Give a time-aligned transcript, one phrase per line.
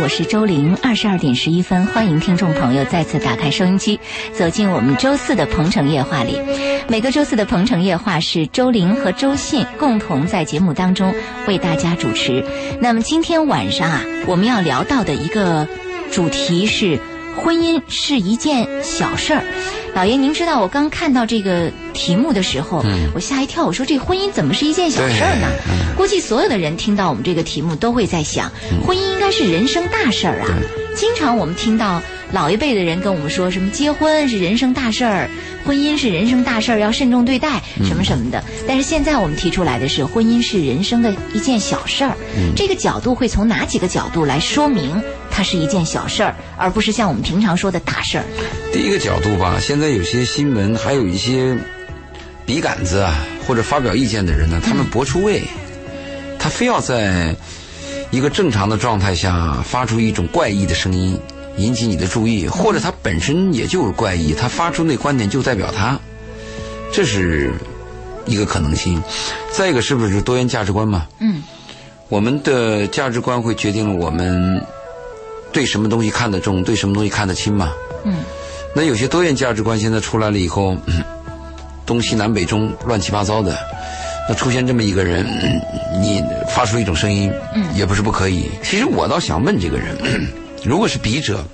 [0.02, 0.74] 《》，我是周玲。
[0.82, 4.00] 二十二点十一分，欢迎听众朋友再次打开收音机，
[4.32, 6.40] 走进我们周四的《鹏城夜话》里。
[6.88, 11.14] 每个周四的《鹏城夜话》是周玲和周信共同在节目当中
[11.46, 12.42] 为大家主持。
[12.80, 15.68] 那么今天晚上啊，我们要聊到的一个
[16.10, 16.98] 主题是
[17.40, 19.42] 婚姻是一件小事儿。
[19.94, 23.64] 老爷，您知道我刚看到这个题目的时候，我吓一跳。
[23.64, 25.48] 我说这婚姻怎么是一件小事儿呢？
[25.96, 28.52] 估计所有的人听到我们这个题目都会在想，
[28.86, 30.46] 婚姻应该是人生大事儿啊。
[30.94, 35.30] 经常我们听到老一辈的人跟我们说什么结婚是人生大事儿，
[35.64, 38.44] 婚姻是人生大事儿，要慎重对待什么什么的。
[38.68, 42.16] 但是现在我们提出来的是，婚姻是人生的一件小事儿。
[42.54, 45.02] 这个角度会从哪几个角度来说明
[45.40, 48.24] 它是一件小事儿，而不是像我们平常说的大事儿？
[48.74, 51.56] 第一个角度吧，现在有些新闻，还有一些
[52.44, 53.14] 笔杆子啊，
[53.48, 55.42] 或者发表意见的人呢，他们博出位，
[56.38, 57.34] 他非要在
[58.10, 61.18] 一个正常的状态下发出一种怪异的声音，
[61.56, 65.98] 引起你的注意，或者他本身也就是怪异，他发出那观点就代表他，
[66.92, 67.50] 这是
[68.26, 69.02] 一个可能性。
[69.50, 71.06] 再一个，是不是多元价值观嘛？
[71.18, 71.42] 嗯，
[72.10, 74.62] 我们的价值观会决定了我们
[75.52, 77.72] 对什么东西看得重，对什么东西看得轻嘛？
[78.04, 78.14] 嗯。
[78.74, 80.76] 那有些多元价值观现在出来了以后，
[81.84, 83.58] 东西南北中乱七八糟的，
[84.28, 85.26] 那出现这么一个人，
[86.00, 87.32] 你发出一种声音，
[87.74, 88.48] 也不是不可以。
[88.62, 89.96] 其实我倒想问这个人，
[90.64, 91.44] 如果是笔者，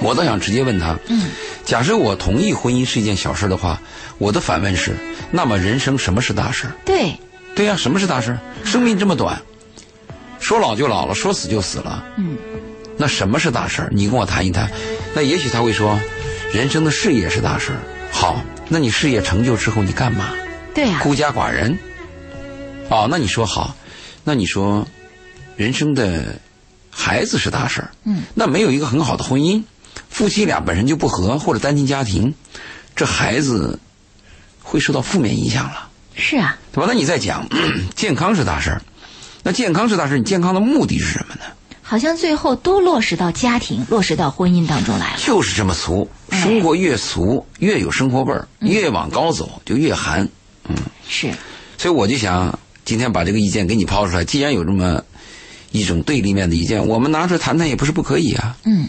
[0.00, 0.98] 我倒想直接问他：
[1.62, 3.78] 假设我同意婚姻是一件小事的话，
[4.16, 4.96] 我的反问是：
[5.30, 6.68] 那么人生什么是大事？
[6.86, 7.14] 对，
[7.54, 8.38] 对呀，什么是大事？
[8.64, 9.38] 生命这么短，
[10.38, 12.02] 说老就老了，说死就死了。
[12.16, 12.38] 嗯，
[13.00, 13.88] 那什么是大事儿？
[13.90, 14.70] 你跟我谈一谈。
[15.14, 15.98] 那也许他会说。
[16.52, 17.78] 人生的事业是大事儿
[18.10, 20.30] 好，那你事业成就之后你干嘛？
[20.74, 21.78] 对呀，孤家寡人。
[22.88, 23.76] 哦，那你说好，
[24.24, 24.84] 那你说，
[25.56, 26.34] 人生的
[26.90, 29.62] 孩子是大事嗯，那没有一个很好的婚姻，
[30.08, 32.34] 夫妻俩本身就不和，或者单亲家庭，
[32.96, 33.78] 这孩子
[34.64, 35.88] 会受到负面影响了。
[36.16, 36.86] 是啊，对吧？
[36.88, 37.46] 那你再讲，
[37.94, 38.82] 健康是大事儿
[39.44, 41.42] 那健康是大事你健康的目的是什么呢？
[41.90, 45.18] 好像最后都落实到家庭、落实到婚姻当中来了。
[45.18, 50.28] 就是这么俗，生活越俗，越有生活味儿，越往高走就越寒。
[50.68, 50.76] 嗯，
[51.08, 51.32] 是。
[51.76, 54.24] 所以我就想今天把这个意见给你抛出来。
[54.24, 55.02] 既然有这么
[55.72, 58.56] 一种对立面的意见，我们拿出来谈谈也不是不可以啊。
[58.62, 58.88] 嗯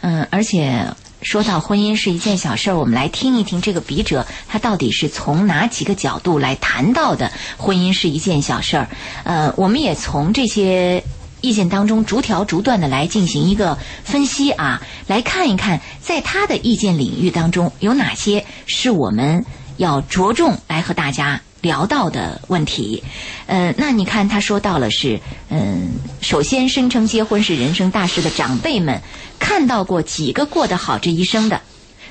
[0.00, 0.90] 嗯，而且
[1.20, 8.88] 说到婚姻是一件小事儿，我们来听一听这个笔者他到底是从哪几个角度来谈到的婚姻是一件小事儿。
[9.24, 11.04] 呃，我们也从这些。
[11.42, 19.44] 意见当中逐条逐段的来进行一个分析啊，来看一看在他的意见领域当中有哪些是我们
[19.76, 23.02] 要着重来和大家聊到的问题。
[23.46, 25.20] 呃，那你看他说到了是，
[25.50, 29.02] 嗯，首先声称结婚是人生大事的长辈们
[29.38, 31.60] 看到过几个过得好这一生的，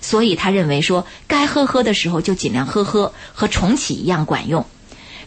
[0.01, 4.65] 所以他认为说该呵呵的时候就尽量呵呵，和重启一样管用。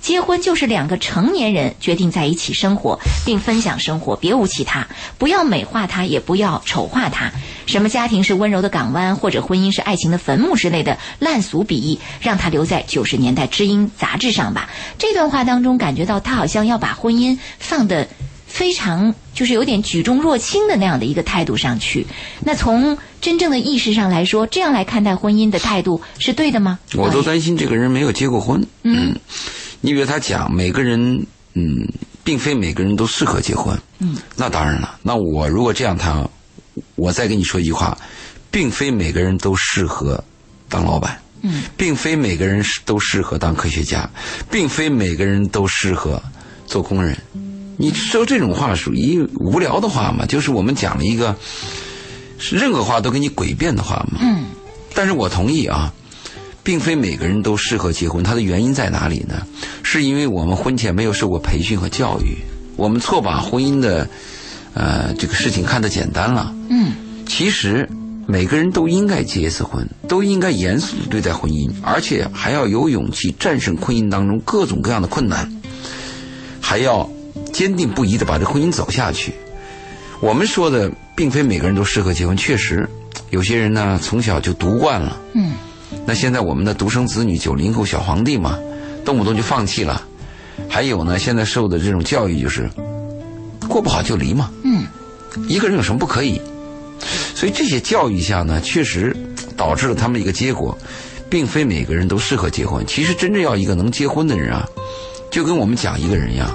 [0.04, 4.86] 结婚就是两个成年人决定在一起生活，并分享生活，别无其他。
[5.16, 7.32] 不要美化它，也不要丑化它。
[7.64, 14.68] 什么家庭是温柔的港湾，或者婚姻是爱情的坟墓之类的烂俗比喻，让它留在九十年代知音杂志上吧。
[14.98, 18.06] 这段话当中，感觉到他好像要把婚姻放的
[18.46, 22.06] 非常，就是有点举重若轻的那样的一个态度上去。
[22.40, 26.78] 那从真正的意识上来说，这样来看待婚姻的态度是对的吗？
[26.94, 28.62] 我都担心这个人没有结过婚。
[28.82, 29.16] 嗯。
[29.84, 31.86] 你比如他讲，每个人，嗯，
[32.24, 33.78] 并非每个人都适合结婚。
[33.98, 34.98] 嗯，那当然了。
[35.02, 36.26] 那我如果这样谈，
[36.94, 37.94] 我再跟你说一句话，
[38.50, 40.24] 并非每个人都适合
[40.70, 41.20] 当老板。
[41.42, 44.08] 嗯，并非每个人都适合当科学家，
[44.50, 46.18] 并非每个人都适合
[46.66, 47.14] 做工人。
[47.76, 50.24] 你说这种话属于无聊的话嘛？
[50.24, 51.36] 就是我们讲了一个，
[52.50, 54.20] 任何话都给你诡辩的话嘛。
[54.22, 54.46] 嗯，
[54.94, 55.92] 但是我同意啊。
[56.64, 59.46] 并非每个人都适合结婚，它的原因在哪里呢？
[59.82, 62.38] 是因为我们婚前没有受过培训和教育，
[62.74, 64.08] 我们错把婚姻的，
[64.72, 66.52] 呃，这个事情看得简单了。
[66.70, 66.94] 嗯，
[67.26, 67.86] 其实
[68.26, 75.46] 每个人都应该结一次婚，都应该严肃对待婚姻，而且还要有勇气战胜婚姻当中各种各样的困难，
[76.62, 77.08] 还要
[77.52, 79.34] 坚定不移地把这婚姻走下去。
[80.20, 82.88] 我们说的并非每个人都适合结婚，确实
[83.28, 85.20] 有些人呢从小就读惯了。
[85.34, 85.52] 嗯。
[86.06, 88.58] 那现在我们的独生子女九零后小皇帝嘛，
[89.04, 90.02] 动不动就放弃了。
[90.68, 92.68] 还有呢，现在受的这种教育就是，
[93.68, 94.50] 过不好就离嘛。
[94.62, 94.86] 嗯，
[95.48, 96.40] 一个人有什么不可以？
[97.34, 99.16] 所以这些教育下呢，确实
[99.56, 100.76] 导致了他们一个结果，
[101.28, 102.86] 并非每个人都适合结婚。
[102.86, 104.66] 其实真正要一个能结婚的人啊，
[105.30, 106.48] 就跟我们讲一个人一样，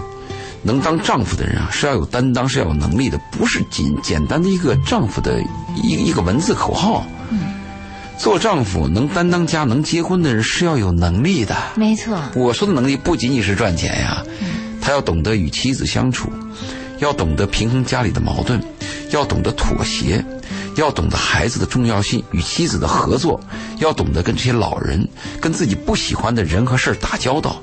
[0.64, 5.42] 能当丈夫的人啊，是要有担当，是要有能力的，不是简简单的一个丈夫的
[5.76, 7.06] 一一个文字口号。
[8.20, 11.56] 做丈夫能担当家、能结婚的人是要有能力的。
[11.76, 14.22] 没错，我说的能力不仅仅是赚钱呀，
[14.82, 16.30] 他要懂得与妻子相处，
[16.98, 18.62] 要懂得平衡家里的矛盾，
[19.12, 20.24] 要懂得妥协，
[20.76, 23.40] 要懂得孩子的重要性，与妻子的合作，
[23.78, 25.08] 要懂得跟这些老人、
[25.40, 27.62] 跟自己不喜欢的人和事儿打交道。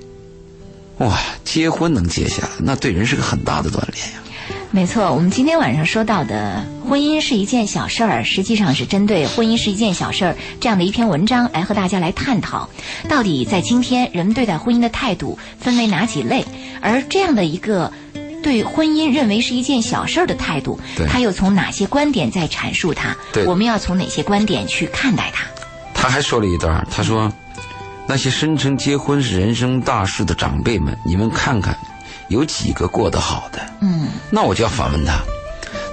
[0.98, 4.22] 哇，结婚能结下来，那对人是个很大的锻炼呀。
[4.70, 12.68] 没错，我们今天晚上说到的婚姻是一件小事儿，实际上是针对“婚姻是一件小事儿”这样的一篇文章来和大家来探讨，
[13.08, 16.44] 到底在今天人们对待婚姻的态度分为哪几类，
[16.80, 17.90] 而这样的一个
[18.42, 20.78] 对婚姻认为是一件小事儿的态度，
[21.08, 23.16] 他又从哪些观点在阐述它？
[23.46, 25.46] 我们要从哪些观点去看待它？
[25.94, 27.32] 他还说了一段，他说
[28.06, 31.76] ：“那些声称结婚是人生大事的长辈们，你们看看，
[32.28, 35.20] 有几个过得好的？”嗯，那我就要反问他：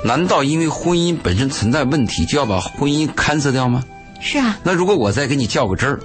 [0.03, 3.83] 难道因为婚姻本身存在问题，就要把婚姻勘测掉吗？
[4.19, 5.99] 是啊，那如果我再给你较个真儿，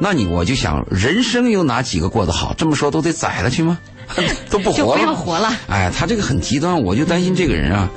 [0.00, 2.52] 那你我就想，人生有哪几个过得好？
[2.58, 3.78] 这么说都得宰了去吗？
[4.50, 5.08] 都不活了吗？
[5.08, 5.52] 要活了。
[5.68, 7.88] 哎，他这个很极端，我就担心这个人啊，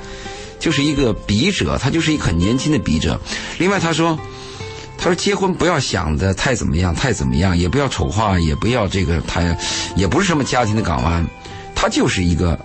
[0.60, 3.20] 就是一个笔者，他就是一个很年轻的笔者。
[3.58, 4.20] 另外，他说，
[4.96, 9.42] 他说结婚不要想的太怎么样，太怎么样，也不要丑化，也不要这个，他
[9.96, 11.26] 也不是什么家庭的港湾，
[11.84, 12.58] 他就是一个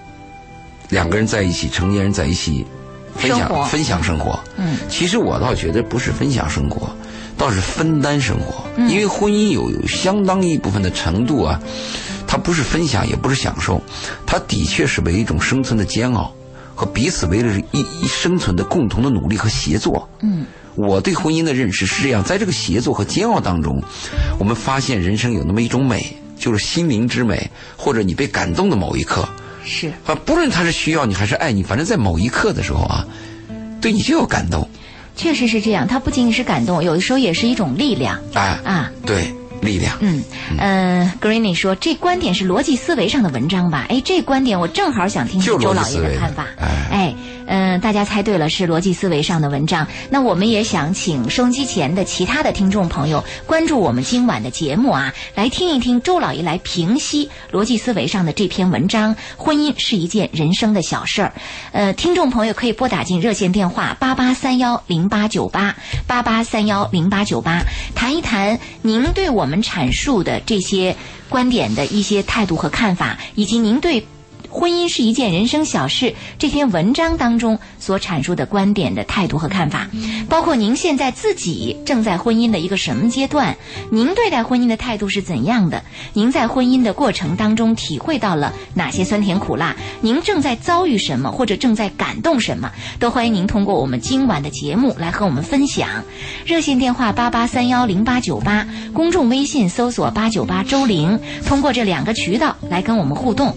[0.91, 2.65] 两个人在一起，成年人在一起
[3.17, 4.38] 分享分享生活。
[4.56, 6.88] 嗯，其实我倒觉得不是分享生活，
[7.37, 8.65] 倒是分担生活。
[8.88, 11.61] 因为婚姻有有相当一部分的程度啊，
[12.29, 13.82] 它不是分享，也不是享受，
[14.25, 16.32] 它的确是为一种生存的煎熬
[16.76, 20.09] 和彼此为了一一生存的共同的努力和协作。
[20.20, 23.82] 嗯，我对婚姻的认识是这样，在这个协作和煎熬当中，
[24.38, 29.29] 我们发现人生有那么一种美，就是心灵之美，或者你被感动的某一刻。
[29.64, 29.93] 是。
[30.06, 33.06] 啊，不论他是需要你还是爱你，反正在某一刻的时候啊，
[33.81, 34.69] 对你就有感动。
[35.17, 38.93] 确实是这样，它不仅仅是感动，有的时候也是一种力量哎，啊。
[39.05, 39.96] 对，力量。
[40.00, 40.22] 嗯，
[40.58, 43.87] 呃，Greeny 说这观点是逻辑思维上的文章吧？
[43.88, 46.46] 哎，这观点我正好想听听周老爷的的看法。
[46.58, 47.14] 哎哎，
[47.46, 49.87] 嗯、大家猜对了，是逻辑思维上的文章。
[50.10, 59.14] 那我们也想请收音机前的其他的听众朋友关注我们今晚的节目啊，来听一听周老爷来平息逻辑思维上的这篇文章。
[59.37, 61.32] 婚姻是一件人生的小事儿。
[61.72, 65.75] 呃，听众朋友可以拨打进热线电话八八三幺零八九八
[66.06, 67.62] 八八三幺零八九八，
[67.94, 70.94] 谈一谈您对我我们阐述的这些
[71.26, 74.06] 观点的一些态度和看法，以及您对。
[74.50, 76.14] 婚姻是一件人生小事。
[76.38, 79.88] 这篇文章当中所阐述的观点的态度和看法，
[80.28, 83.56] 包括您现在自己正在婚姻的一个什么阶段，
[83.90, 85.82] 您对待婚姻的态度是怎样的？
[86.12, 89.76] 您在婚姻的过程当中体会到了哪些酸甜苦辣？
[90.00, 92.70] 您正在遭遇什么，或者正在感动什么？
[92.98, 95.88] 都欢迎您通过我们今晚的节目来和我们分享。
[96.44, 103.55] 热线电话八八三幺零八九八，公众微信搜索八九八周玲，通过这两个渠道来跟我们互动。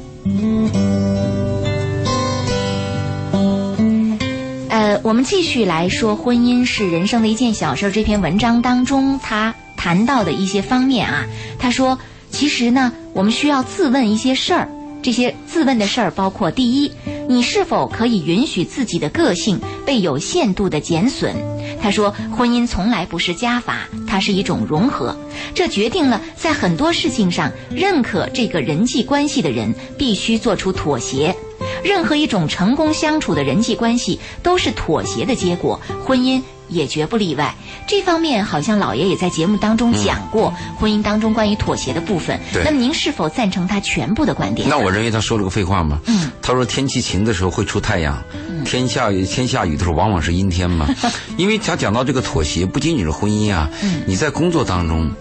[4.70, 7.92] 呃，我们继续来说，婚姻是人生的一件小事。
[7.92, 11.25] 这篇文章当中，他谈到的一些方面啊，
[11.58, 11.98] 他说，
[12.30, 14.70] 其实呢，我们需要自问一些事儿。
[15.01, 16.92] 这些自问的事儿包括：第一，
[17.28, 21.36] 你是否可以允许自己的个性被有限度的减损？
[21.80, 25.16] 他说，婚姻从来不是加法，它是一种融合。
[25.54, 31.36] 这决定了在很多事情上，认可这个人际关系的人必须做出妥协。
[31.84, 37.54] 任何一种成功相处的人际关系都是妥协的结果，婚姻也绝不例外。
[37.88, 42.40] 这方面好像老爷也在节目当中讲过、婚姻当中关于妥协的部分。
[42.51, 44.68] 对那么您是否赞成他全部的观点？
[44.68, 46.00] 那我认为他说了个废话嘛。
[46.08, 48.18] 嗯，他说天气晴的时候会出太阳，
[48.66, 50.88] 天下天下雨的时候往往是阴天嘛。
[51.38, 55.12] 因为他讲到这个妥协，不仅仅是婚姻啊，嗯你在工作当中，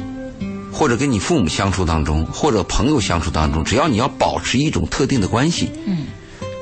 [0.73, 6.07] 或者跟你父母相处当中，或者朋友相处当中，只要你要保持一种特定的关系，嗯，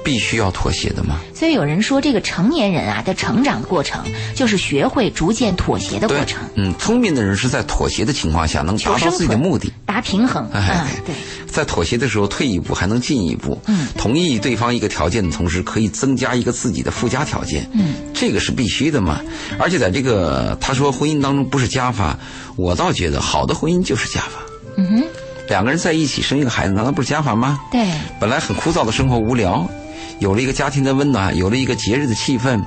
[0.08, 1.20] 必须要妥协的吗。
[1.34, 4.02] 所以有人说，这个成年人啊的成长过程，
[4.34, 9.70] 就是学会逐渐妥协的过对程，，嗯，聪明的人是在妥协的情况下能达到自己的目的。
[9.84, 10.48] 达平衡。
[10.50, 11.14] 哎啊，对，
[11.46, 19.20] 在妥协的时候退一步还能进一步，嗯，同意对方一个条件的同时，可以增加一个自己的附加条件，嗯，这个是必须的嘛。
[19.58, 22.18] 而且在这个他说婚姻当中不是加法，
[22.56, 24.40] 我倒觉得好的婚姻就是加法。
[24.78, 25.04] 嗯哼，
[25.48, 27.60] 两个人在一起生一个孩子，难道不是加法吗？
[27.70, 27.86] 对，
[28.18, 29.68] 本来很枯燥的生活无聊，
[30.18, 32.62] 有了一个家庭的温暖，有了一个节日的气氛，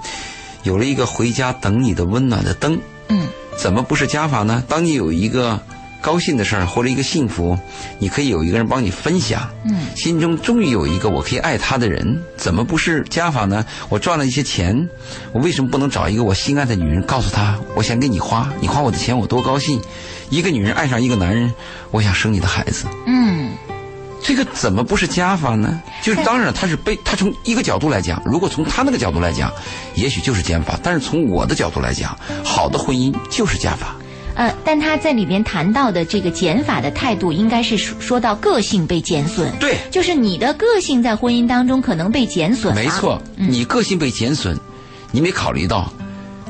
[0.64, 2.80] 有了一个回家等你的温暖的灯，
[3.10, 3.28] 嗯，
[3.58, 4.64] 怎么不是加法呢？
[4.68, 5.60] 当你有一个
[6.02, 7.58] 高兴的事儿或者一个幸福，
[8.00, 13.66] 你可以有一个人帮你分享，嗯，心中终于有一个我可以爱他的人，怎么不是加法呢？
[13.90, 14.90] 我赚了一些钱，
[15.32, 19.82] 我为什么不能找一个我心爱的女人，告诉她我想给你花，你花我的钱我多高兴？
[20.30, 21.54] 一个女人爱上一个男人，
[21.92, 23.52] 我想生你的孩子，嗯，
[24.24, 25.82] 这个怎么不是加法呢？
[26.02, 29.52] 就是当然他是被他从一个角度来讲，如果从他那个角度来讲，
[29.96, 33.96] 也许就是减法，但是从我的角度来讲，好的婚姻就是加法。
[34.34, 44.58] 呃，但他在里边谈到的这个减法的态度，应该是说说到个性被减损，对，就是你的个性在婚姻当中可能被减损，没错，你个性被减损，
[45.12, 45.92] 你没考虑到，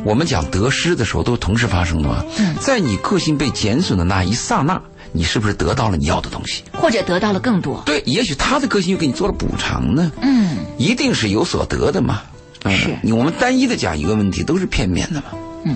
[0.03, 2.23] 我们讲得失的时候都是同时发生的嘛。
[2.37, 4.79] 嗯在你个性被减损的那一刹那，
[5.11, 6.63] 你是不是得到了你要的东西？
[6.73, 12.21] 或者得到了更多，对，也许他的个性又给你做了补偿呢，嗯，一定是有所得的嘛。
[12.63, 15.25] 嗯是你我们单一的讲一个问题都是片面的嘛。
[15.65, 15.75] 嗯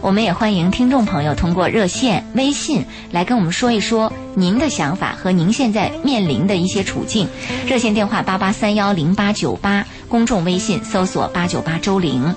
[0.00, 7.26] 我们也欢迎听众朋友通过热线、微信来跟我们说一说您的想法和您现在面临的一些处境。
[7.66, 12.34] 热线电话八八三幺零八九八，公众微信搜索八九八周玲。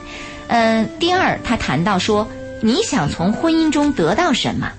[0.48, 2.26] 嗯、第二，他谈到说，
[2.62, 4.72] 你想从婚姻中得到什么？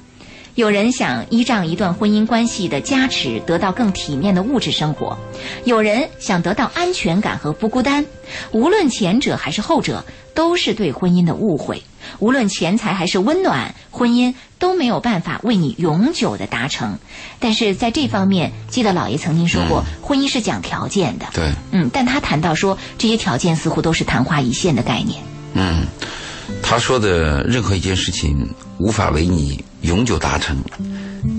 [0.59, 5.17] 有人想依仗一段婚姻关系的加持，得到更体面的物质生活；
[5.65, 8.05] 有人想得到安全感和不孤单。
[8.51, 11.85] 无论前者还是后者，都是对婚姻的误会。
[12.19, 16.99] 无论钱财还是温暖，婚姻都没有办法为你永久的达成。
[17.39, 21.27] 但是在这方面，记得老爷曾经说过，婚姻是讲条件的。
[21.35, 25.23] 对，嗯，但他谈到说，这些条件似乎都是昙花一现的概念。
[25.55, 25.87] 嗯，
[26.61, 28.37] 他说的任何一件事情
[28.79, 30.57] 无法为你永久达成，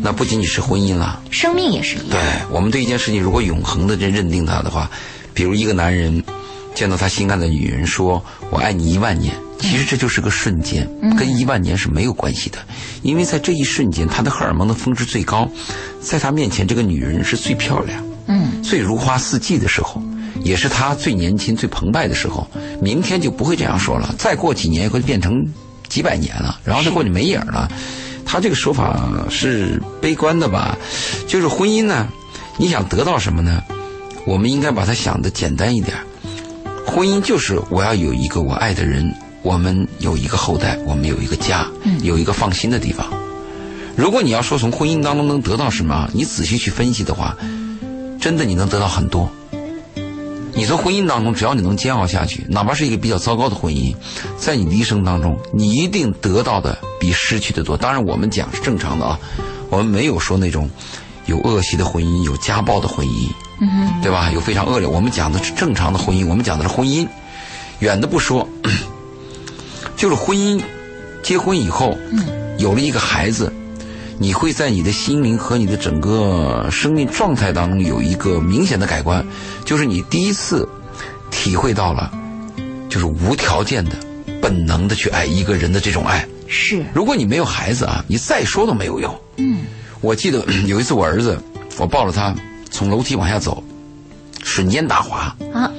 [0.01, 1.21] 那不仅仅是婚姻了。
[1.31, 2.07] 生命也是一样。
[2.11, 2.19] 对
[2.51, 4.89] 我们对一件事情如果永恒的认认定它的话，
[5.33, 6.23] 比如一个男人
[6.75, 12.57] 见到他心爱的女人说“我爱你一万年”，其实这就是个瞬间，跟一万年是没有关系的，
[13.01, 15.49] 因为在这一瞬间，他的荷尔蒙的峰值最高，
[16.01, 20.01] 在他面前这个女人是最漂亮，嗯，最如花似锦的时候。
[20.41, 22.47] 也是他最年轻、最澎湃的时候。
[22.81, 25.45] 明天就不会这样说了，再过几年会变成
[25.89, 27.69] 几百年了，然后再过去没影儿了。
[28.25, 30.77] 他这个说法是悲观的吧？
[31.27, 32.07] 就是婚姻呢，
[32.57, 33.63] 你想得到什么呢？
[34.25, 35.97] 我们应该把它想的简单一点。
[36.85, 41.65] 婚姻就是我要有一个我爱的人，我们有一个后代，我们有一个家，
[42.03, 43.07] 有一个放心的地方。
[43.95, 47.35] 如果你要说从婚姻当中能得到什么，你仔细去分析的话，
[48.19, 49.29] 真的你能得到很多。
[50.59, 53.95] 你从婚姻当中，只要你能煎熬下去，哪怕是一个比较糟糕的婚姻，
[54.37, 57.77] 在你的一生当中，你一定得到的比失去的多。
[57.77, 59.17] 当然，我们讲是正常的啊，
[59.69, 60.69] 我们没有说那种
[61.27, 63.29] 有恶习的婚姻、有家暴的婚姻，
[63.61, 64.29] 嗯对吧？
[64.33, 64.85] 有非常恶劣。
[64.85, 67.07] 我们讲的是正常的婚姻，我们讲的是婚姻。
[67.79, 68.45] 远的不说，
[69.95, 70.61] 就是婚姻，
[71.23, 71.97] 结婚以后，
[72.57, 73.53] 有了一个孩子，
[74.21, 79.25] 你会在你的心灵和你的整个生命状态当中有一个明显的改观，
[79.63, 80.67] 就是你第一次
[81.31, 82.11] 体会到了，
[82.89, 83.95] 就是无条件的、
[84.41, 86.27] 本能的去爱一个人的这种爱。
[86.47, 89.17] 是，如果你没有孩子啊，你再说都没有用。
[89.37, 89.59] 嗯，
[90.01, 91.41] 我记得有一次我儿子，
[91.77, 92.35] 我抱着他
[92.69, 93.63] 从楼梯往下走，
[94.43, 95.33] 瞬间打滑。
[95.53, 95.71] 啊，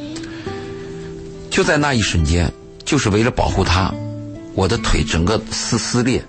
[1.50, 2.50] 就在那一瞬间，
[2.87, 3.92] 就是为了保护他，
[4.54, 6.25] 我的腿整个撕撕裂，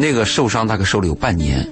[0.00, 1.68] 那个受伤大概受了有半年。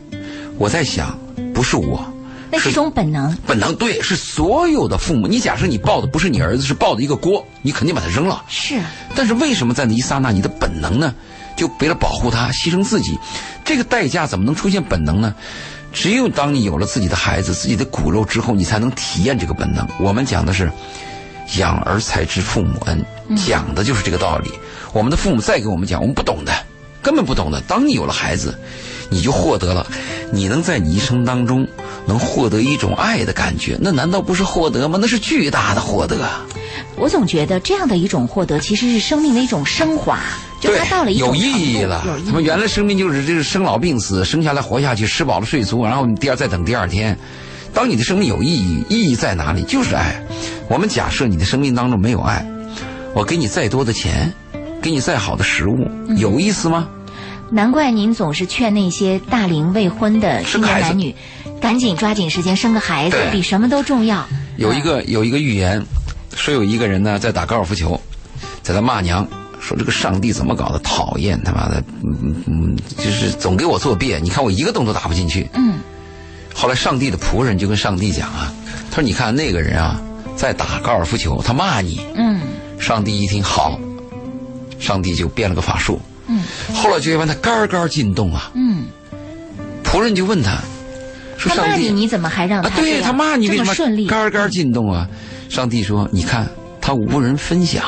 [0.59, 1.19] 我在想，
[1.55, 2.05] 不是我，
[2.51, 3.35] 那是一种本能。
[3.47, 5.27] 本能对，是所有的父母。
[5.27, 8.45] 你假设你抱的不是你儿子，是抱的一个锅，你肯定把它扔了。
[8.49, 11.15] 是啊，但是为什么在那一刹那，你的本能呢，
[11.57, 13.19] 就为了保护他牺牲自己？
[13.65, 15.35] 这个代价怎么能出现本能呢？
[15.91, 19.89] 只有当你有了自己的孩子、自己的骨肉之后，你才能体验这个本能。
[19.99, 20.71] 我们讲的是
[21.57, 23.03] 养儿才知父母恩，
[23.47, 24.53] 讲的就是这个道理。
[24.93, 26.53] 我们的父母再给我们讲，我们不懂的，
[27.09, 27.59] 根本不懂的。
[27.67, 28.55] 当你有了孩子，
[29.09, 29.87] 你就获得了，
[30.31, 31.67] 你能在你一生当中
[32.07, 34.99] 能获得一种爱的感觉，那难道不是获得吗？
[35.01, 36.19] 那是巨大的获得。
[36.97, 40.19] 我总觉得这样的一种获得，其实是生命的一种升华，
[40.61, 47.19] 就它到了一种有意义了他们原来生命就是就是生老病死，生下来活下去，吃饱了睡足，然后你第二再等第二天。
[47.73, 49.63] 当你的生命有意义，意义在哪里？
[49.63, 50.23] 就是爱。
[50.69, 52.45] 我们假设你的生命当中没有爱，
[53.15, 54.31] 我给你再多的钱，
[54.83, 56.89] 给你再好的食物，嗯有意思吗？
[57.51, 61.15] 难怪您总是劝那些大龄未婚的青年男女，
[61.61, 64.27] 赶紧抓紧时间生个孩子，比什么都重要。
[64.57, 65.85] 有一个有一个寓言，
[66.37, 67.99] 说有一个人呢在打高尔夫球，
[68.63, 69.27] 在那骂娘，
[69.61, 75.49] 说这个上帝怎么搞的，讨厌他妈的，嗯嗯，就是总给我作弊，你看我一个洞都打不进去。
[75.55, 75.79] 嗯，
[76.55, 78.53] 后来上帝的仆人就跟上帝讲啊，
[78.91, 80.01] 他说你看那个人啊
[80.37, 82.01] 在打高尔夫球，他骂你。
[82.15, 82.41] 嗯
[82.79, 83.77] 上帝一听好，
[84.79, 86.01] 上帝就变了个法术。
[86.29, 86.43] 嗯
[86.75, 88.87] 后来就让他肝肝进洞啊，嗯，
[89.83, 90.59] 仆人就问他，
[91.39, 94.07] 说上帝他骂你，你怎么还让啊，他对他骂你为什么么顺利？
[94.07, 95.09] 肝肝进洞啊？
[95.49, 96.47] 上帝说，你看
[96.81, 97.83] 他无人分享，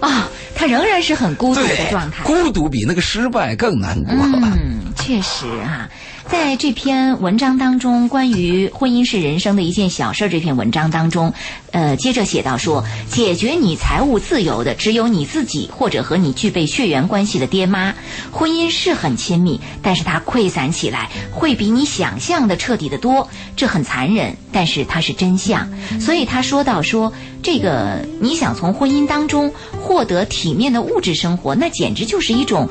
[0.00, 2.24] 啊、他仍然是很孤独的状态。
[2.24, 4.14] 孤独比那个失败更难过。
[4.14, 5.88] 嗯，确实啊，
[6.28, 11.32] 在这篇文章当中，关于婚姻是人生的一件小事这篇文章当中，
[11.72, 17.94] 呃，接着写到说，解决你财务自由的只有你自己或者和你具备血缘关系的爹妈。
[18.30, 25.68] 婚姻是很亲密，但是它溃散起来会比你想象的彻底的多，这很残忍，但是它是真相。
[26.00, 27.12] 所以他说到说，
[27.42, 32.68] 这个你想从婚姻当中获得体面的物质生活，那简直就是一种。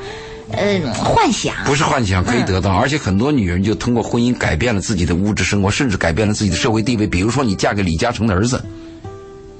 [0.52, 7.06] 呃，幻想不是幻想可以得到，而且很多女人就通过婚姻改变了自己的物质生活，甚至改变了自己的社会地位。
[7.06, 8.62] 比如说，你嫁给李嘉诚的儿子，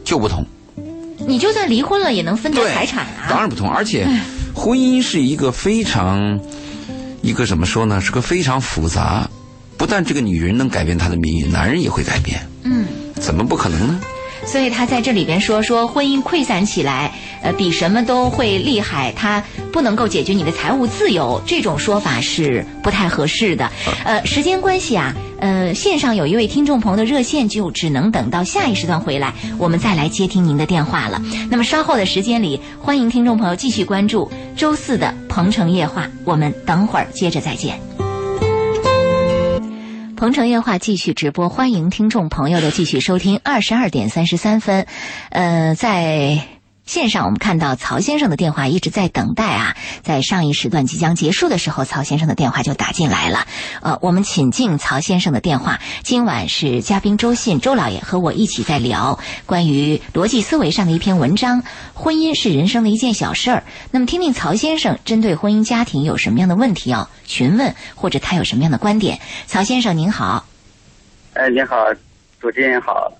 [0.04, 0.44] 就不同。
[1.26, 3.26] 你就算离婚了，也能分得，财产啊。
[3.28, 3.70] 当然不同。
[3.70, 4.06] 而且，
[4.54, 6.38] 婚姻是一个非常
[7.22, 8.00] 一个怎么说呢？
[8.00, 9.28] 是个非常复杂。
[9.78, 12.40] 不但这个女人能改变她的命运，男人也会改变。
[12.62, 14.00] 嗯，怎么不可能呢？
[14.44, 19.12] 所以他在这里边说说婚姻溃散起来，呃，比什么都会厉害。
[19.12, 23.70] 他不能够解决你的财务自由，这种说法是不太合适的。
[24.04, 31.22] 呃，时间关系啊，呃，线上有一位听众朋友的热线就只能等到下一时段回来，我们再来接听您的电话了。
[31.50, 38.01] 那么稍后的时间里，欢迎听众朋友继续关注周四的《鹏城夜话》，我们等会儿接着再见。
[40.22, 43.40] 鹏城夜话继续直播，欢迎听众朋友的继续收听。
[43.42, 44.86] 二十二点三十三分，
[45.30, 46.46] 呃，在
[46.84, 53.46] 线上我们看到曹先生的电话一直在等待啊，在上一时段即将结束的时候，曹先生的电话就打进来了。
[53.80, 55.78] 呃，我们请进曹先生的电话。
[56.02, 61.62] 今晚是嘉宾周信周老爷和我一起在聊关于逻辑思维上的一篇文章，
[61.94, 63.64] 婚姻是人生的一件小事儿。
[63.92, 69.20] 那么，听听曹先生针对婚姻家庭有什么样的问题要询问，或者他有什么样的观点？
[69.46, 70.46] 曹先生您好。
[71.34, 71.76] 哎，你好，
[72.40, 73.10] 主持人好，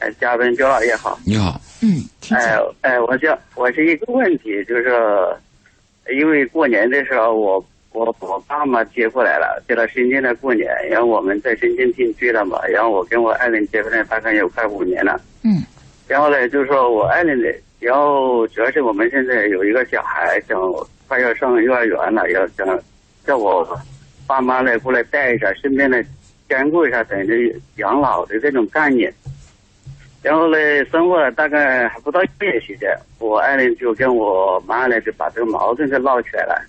[0.00, 1.18] 哎，嘉宾周老爷好。
[1.26, 2.74] 你好，嗯，请哎讲。
[2.80, 4.90] 哎，我叫我是一个问题，就是
[6.10, 15.62] 因为过年的时候，我我我爸妈接过来了，接到深圳来过年，然后我们在深圳定居了嘛，然后我跟我爱人结婚了大概有快五年了，嗯
[16.08, 20.58] 然后呢，就是说我爱人的，然后主要是我们现在有一个小孩，想
[21.06, 22.66] 快要上幼儿园了，要想
[23.26, 23.78] 叫我
[24.26, 26.02] 爸妈来过来带一下，顺便呢
[26.48, 29.12] 兼顾一下等于养老的这种概念。
[30.22, 30.56] 然后呢，
[30.90, 36.62] 生活了大概还不到一个月时间，我爱人就跟我妈呢就把这个矛盾就闹起来了。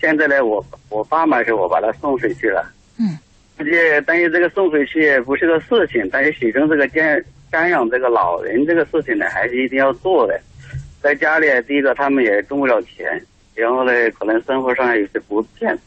[0.00, 2.64] 现在呢，我我爸妈是我把他送回去了。
[2.98, 3.18] 嗯
[3.56, 10.40] 而且但是这个送回去不是个事情，但是始终这个干干养这个老人这个事情呢，还是一定要做的。
[11.00, 13.06] 在家里，第一个他们也挣不了钱，
[13.54, 15.78] 然后呢，可能生活上有些不便。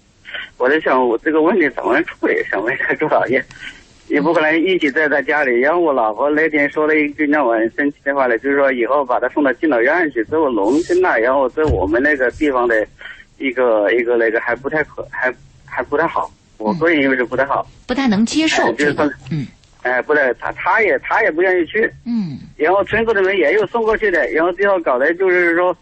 [0.58, 2.42] 我在想，我这个问题怎么处理？
[2.50, 3.44] 想问一下朱老爷，
[4.08, 5.60] 也不可能一起在他家里。
[5.60, 12.86] 然后我老婆那天说了一句让我很生气的话呢，就是说以后把他送到敬老院去，在我农村呐，然后在我们那个地方的
[13.38, 15.34] 一个 一个那个还不太可，还
[15.66, 16.32] 还不太好。
[16.58, 17.68] 我个人认为是不太好。
[17.86, 19.46] 不太能接受哎就是这个说，嗯
[19.84, 25.76] 哎，不对，他他也他也不愿意去，嗯然后村子里面也有送过去的，然后最后搞得就是说，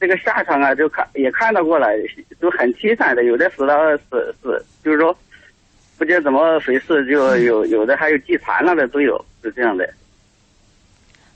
[0.00, 1.86] 这个下场啊，就看也看到过了，
[2.40, 5.16] 就很凄惨的，有的死了死死，就是说，
[6.02, 9.88] 不知道怎么回事，就 有有的还有祭残了的都有，是这样的。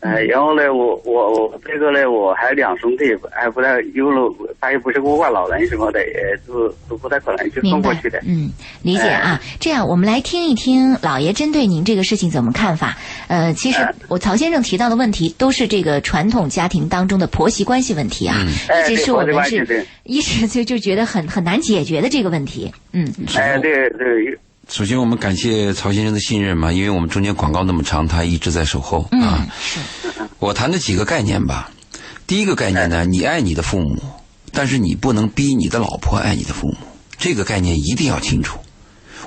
[0.00, 8.20] 哎，然后呢，我我我这个呢，我还两兄弟，还不太有了，他又不是孤寡老人什么的，也都都不太可能去送过去的。
[8.26, 8.50] 嗯，
[8.82, 9.40] 理解啊。
[9.58, 12.96] 这样，我们来听一听老爷针对您这个事情怎么看法。
[13.26, 18.36] 呃，其实哎我曹先生提到的问题都是这个传统家庭当中的婆媳关系问题啊，
[18.68, 22.70] 嗯一直是我们是一直就就觉得很很难解决的这个问题。
[22.92, 29.08] 嗯哎，对对，首先我们感谢曹先生的信任嘛，因为我们中间广告那么长，他一直在守候啊。
[29.12, 29.78] 嗯，是
[30.40, 31.70] 我谈的几个概念吧。
[32.26, 33.96] 第一个概念呢，你爱你的父母，
[34.52, 36.76] 但是你不能逼你的老婆爱你的父母，
[37.16, 38.58] 这个概念一定要清楚。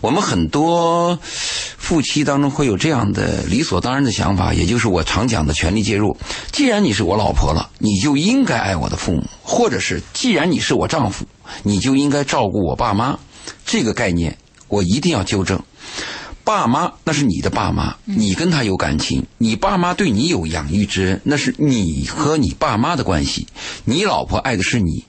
[0.02, 6.16] 我们很多夫妻当中会有这样的理所当然的想法，也就是我常讲的权力介入。
[6.52, 11.26] 既然你是我老婆了，你就应该爱我的父母，或者是既然你是我丈夫，
[11.64, 13.18] 你就应该照顾我爸妈。
[13.66, 14.38] 这个概念
[14.70, 15.62] 我一定要纠正。
[16.46, 23.46] 爸妈那是你的爸妈，你跟他有感情，你爸妈对你有养育之恩，那是你和你爸妈的关系。
[23.84, 25.06] 你老婆爱的是你，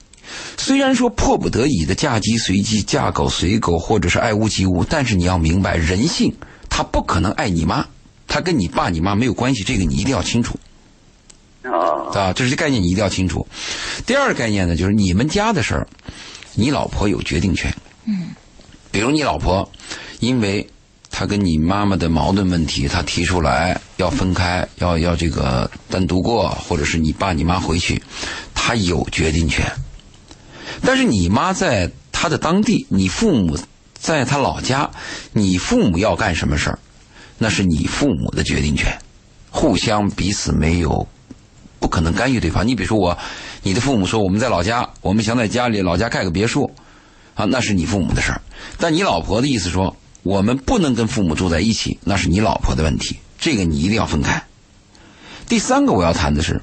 [0.57, 6.31] 虽然说迫不得已的嫁鸡随鸡、嫁狗随狗，或者是爱屋及乌，但是你要明白，人性
[6.69, 7.87] 他不可能爱你妈，
[8.27, 10.59] 他跟你爸你妈没有关系，这个你一定要清楚
[11.63, 13.47] 哦，啊，这是概念你一定要清楚。
[14.05, 15.87] 第二个概念呢，就是你们家的事儿，
[16.53, 17.73] 你老婆有决定权。
[18.05, 18.29] 嗯，
[18.91, 19.67] 比如你老婆
[20.19, 20.67] 因为
[21.09, 28.01] 她跟你妈妈的矛盾问题，她提出来要分开，要要这个单独过，或者是你爸你妈回去，
[28.53, 29.65] 她有决定权。
[30.83, 33.57] 但是你妈在她的当地，你父母
[33.93, 34.89] 在她老家，
[35.33, 36.79] 你父母要干什么事儿，
[37.37, 38.97] 那是你父母的决定权，
[39.49, 41.07] 互相彼此没有
[41.79, 42.67] 不可能干预对方。
[42.67, 43.17] 你比如说我，
[43.63, 46.71] 你的父母说我们在老家，我们想在家里老家盖个别墅，
[47.35, 48.41] 啊，那是你父母的事儿。
[48.77, 54.43] 但你老婆的意思说，我们不能跟父母住在一起，那是你老婆的问题，这个你一定要分开。
[55.47, 56.61] 第三个我要谈的是，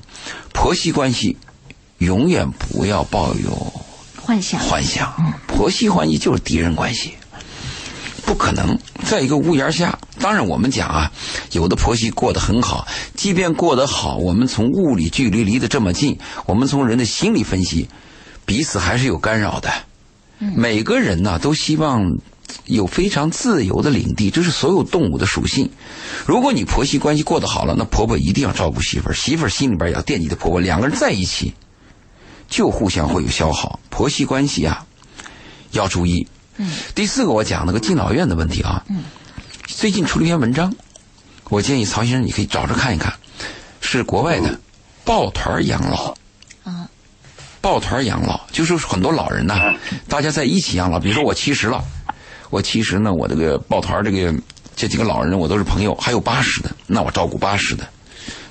[0.53, 1.37] 婆媳关系
[1.99, 3.73] 永远不要抱有
[4.17, 7.15] 幻想，幻想，婆媳关系就是敌人关系，
[8.25, 9.99] 不可能在一个屋檐下。
[10.21, 11.13] 当然，我们讲啊，
[11.53, 17.89] 有的婆媳过得很好，即便过得好，我们从物理距离离得这么近，我们从人的心理分析，
[18.45, 19.71] 彼此还是有干扰的。
[20.39, 22.17] 每个人呢，都希望
[22.67, 25.71] 有非常自由的领地，这是所有动物的属性。
[26.27, 31.55] 如果你婆媳关系过得好了，那婆婆一定要照顾媳妇儿，媳妇儿心里边也要惦记着婆婆，两个人在一起
[32.49, 33.81] 就互相会有消耗。
[33.91, 34.87] 婆媳关系啊，
[35.73, 36.27] 要注意。
[36.57, 38.85] 嗯第四个，我讲那个敬老院的问题啊。
[38.89, 39.05] 嗯
[39.67, 40.75] 最近出了一篇文章，
[41.51, 43.13] 我建议曹先生你可以找着看一看，
[43.81, 44.59] 是国外的
[45.05, 46.17] 抱团养老。
[47.59, 49.75] 啊，抱团养老就是很多老人呐、
[50.09, 50.99] 大家在一起养老。
[50.99, 51.83] 比如说我七十了，
[52.51, 54.35] 我七十呢，我这个抱团这个
[54.77, 57.87] 这几个老人我都是朋友，还有八十的，那我照顾八十的。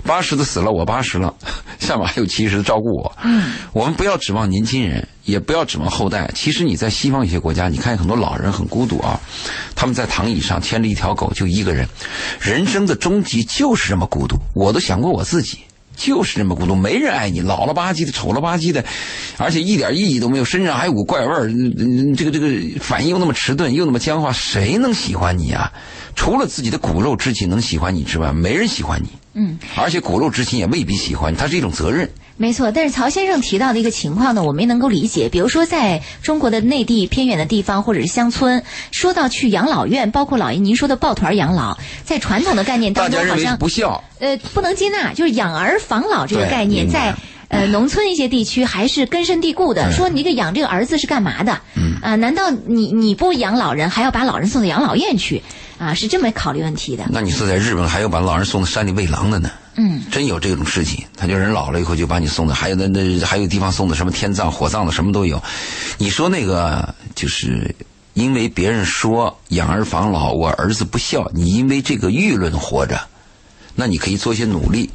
[0.04, 1.34] 八十的死了，我八十了，
[1.80, 3.12] 下面还有七十的照顾我。
[3.24, 6.32] 嗯，我们不要指望年轻人，也不要指望后代。
[6.34, 9.20] 其实你在西方一些国家，你看很多老人很孤独啊，
[9.76, 11.86] 他们在躺椅上牵着一条狗，就一个人。
[12.40, 14.38] 人生的终极就是这么孤独。
[14.54, 15.60] 我都想过我自己。
[15.98, 18.86] 就是这么孤独，没人爱你，老了吧唧的，丑了吧唧的，
[19.38, 21.52] 而且一点意义都没有，身上还有股怪味儿，
[22.16, 25.74] 这个这个反应又那么迟钝，又那么僵化，谁能喜欢你啊？
[26.16, 29.10] 除了自己的骨肉之情能喜欢你之外，没人喜欢你。
[29.34, 32.10] 嗯，而且骨肉之情也未必喜欢你，它是一种责任。
[32.38, 35.28] 没错，但是曹先生提到的一个情况呢，我们也能够理解。
[35.28, 47.14] 比如说，在中国的内地偏远的地方或者是乡村，说到去养老院，包括老爷您说的抱团养老，在传统的概念当中好像不孝，呃不能接纳，就是养儿防老这个概念在。
[47.50, 49.90] 呃，农村一些地区还是根深蒂固的。
[49.94, 51.58] 说你这个养这个儿子是干嘛的？
[51.76, 55.42] 嗯啊，难道你你不养老人，还要把老人送到养老院去？
[55.78, 57.06] 啊，是这么考虑问题的。
[57.10, 59.50] 那你说在日本还要把老人送到山里喂狼的呢？
[59.78, 61.06] 嗯，真有这种事情。
[61.16, 65.42] 他就人老了以后就把你送的，还有那那还有地方送的什么天葬、火葬的什么都有。
[66.00, 67.76] 你说那个就是
[68.14, 73.00] 因为别人说养儿防老，我儿子不孝，你因为这个舆论活着，
[73.76, 74.90] 那你可以做些努力。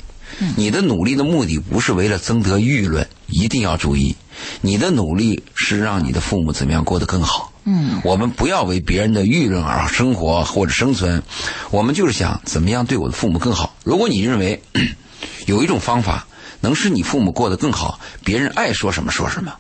[0.57, 4.17] 你的努力的目的不是为了增得舆论，一定要注意，
[4.63, 7.52] 你的努力是让你的父母怎么样过得更好。
[7.65, 11.23] 嗯，我们不要为别人的舆论而生活或者生存，
[11.71, 13.77] 我们就是想怎么样对我的父母更好。
[13.85, 14.61] 如果你认为
[15.47, 16.27] 有一种方法
[16.61, 19.53] 能使你父母过得更好，别人爱说什么说什么。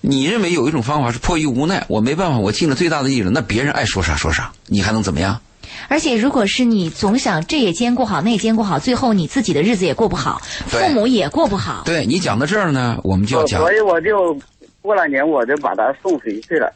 [0.00, 5.40] 你认为有一种方法是迫于无奈，我没办法，我尽了最大的力了，那别人爱说啥说啥，你还能怎么样？
[5.88, 11.82] 而且如果是你总想这也兼顾好，那也兼顾好，最后你自己的日子也过不好，父母也过不好。
[11.84, 14.38] 对你讲到这儿呢，我们就要讲所以我就
[14.80, 16.72] 过了年我就把他送回去了，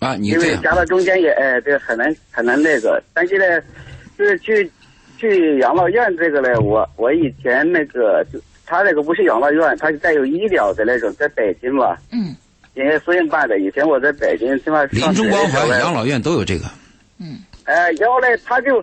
[0.00, 3.02] 啊，你因为夹到中间也哎，这很难很难那个。
[3.12, 3.60] 但是呢，
[4.16, 4.70] 就是去
[5.18, 12.36] 去养老院这个呢，我我以前那个就他那个不是养老院，他是带有医疗的那种，在北京嘛，嗯
[12.74, 13.58] 人家私人办的。
[13.58, 16.64] 以前我在北京起码临终关怀养老院都有这个。
[17.18, 18.82] 嗯哎，然后呢，他就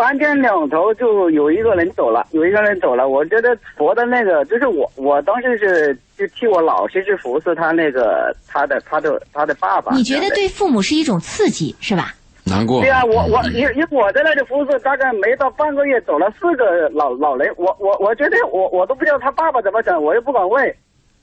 [0.00, 3.06] 三天两头就有一个人走了，有一个人走了。
[3.06, 9.94] 我觉得佛的那个，就是我，我当时是就替我老师去服侍他那个他的他的他的爸爸。
[9.94, 10.30] 你觉得？
[10.30, 12.14] 对父母是一种刺激，是吧？
[12.46, 12.80] 难过。
[12.80, 17.52] 对啊，我我嗯因因为我在那里服侍，大概没到半个月，走了四个老老人。
[17.58, 20.74] 我我我觉得我我都不知道他爸爸怎么想，我又不敢问。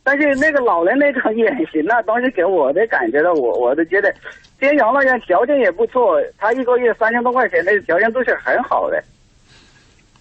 [0.10, 4.10] 但是那个老人那种眼神呐、当时给我的感觉呢我我都觉得，
[4.58, 9.04] 这些养老院条件也不错，他一个月三千多块钱那个条件都是很好的。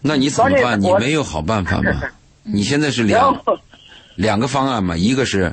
[0.02, 0.80] 那你怎么办？
[0.82, 1.92] 你没有好办法吗？
[2.42, 3.32] 你现在是两
[4.16, 5.52] 两个方案嘛，一个是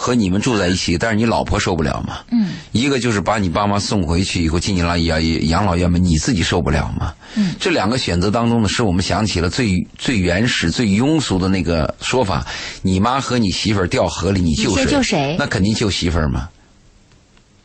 [0.00, 2.18] 和你们住在一起，但是你老婆受不了嘛。
[2.30, 2.50] 嗯。
[2.70, 7.12] 一个就是把你爸妈送回去以后进养老养养老院嘛，你自己受不了嘛。
[7.34, 7.56] 嗯。
[7.58, 12.46] 这两个选择当中呢，使我们想起了最最原始、最庸俗的那个说法：
[12.80, 14.84] 你妈和你媳妇儿掉河里，你救谁？
[14.84, 16.48] 先救谁那肯定救媳妇儿嘛。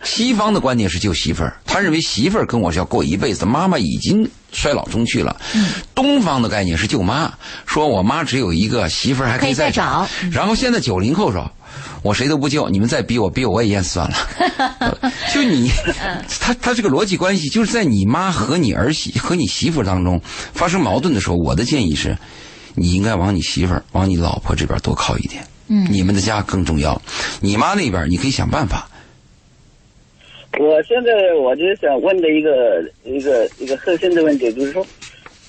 [0.03, 5.39] 西方的观点是救媳妇儿，他认为媳妇儿跟我是要过一辈子，妈妈已经衰老中去了。
[5.55, 7.31] 嗯东方的概念是救妈，
[7.65, 9.83] 说我妈只有一个，媳妇儿还可以再找。
[9.83, 11.49] 找嗯然后现在九零后说，
[12.03, 15.11] 我谁都不救，你们再逼我，逼我我也淹死算了。
[15.33, 15.71] 就你，
[16.39, 20.19] 他他这个逻辑关系，就是在你妈和你儿媳和你媳妇当中
[20.53, 22.17] 发生矛盾的时候，我的建议是，
[22.75, 25.43] 你应该往你媳妇儿、往你老婆这边多靠一点。
[25.69, 27.01] 嗯，你们的家更重要。
[27.39, 28.89] 你妈那边你可以想办法。
[30.59, 31.11] 我现在
[31.41, 34.85] 我就想问的一个一个一个核心的问题，就是说，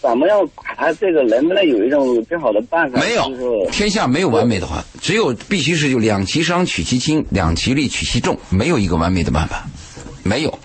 [0.01, 3.01] 怎么样把他这个能不能有一种最好的办法？
[3.01, 9.67] 没有就是，天下没有完美的话，只有必须是就两其伤取其轻，两其利取其重，没有一个完美的办法，
[10.23, 10.59] 没有，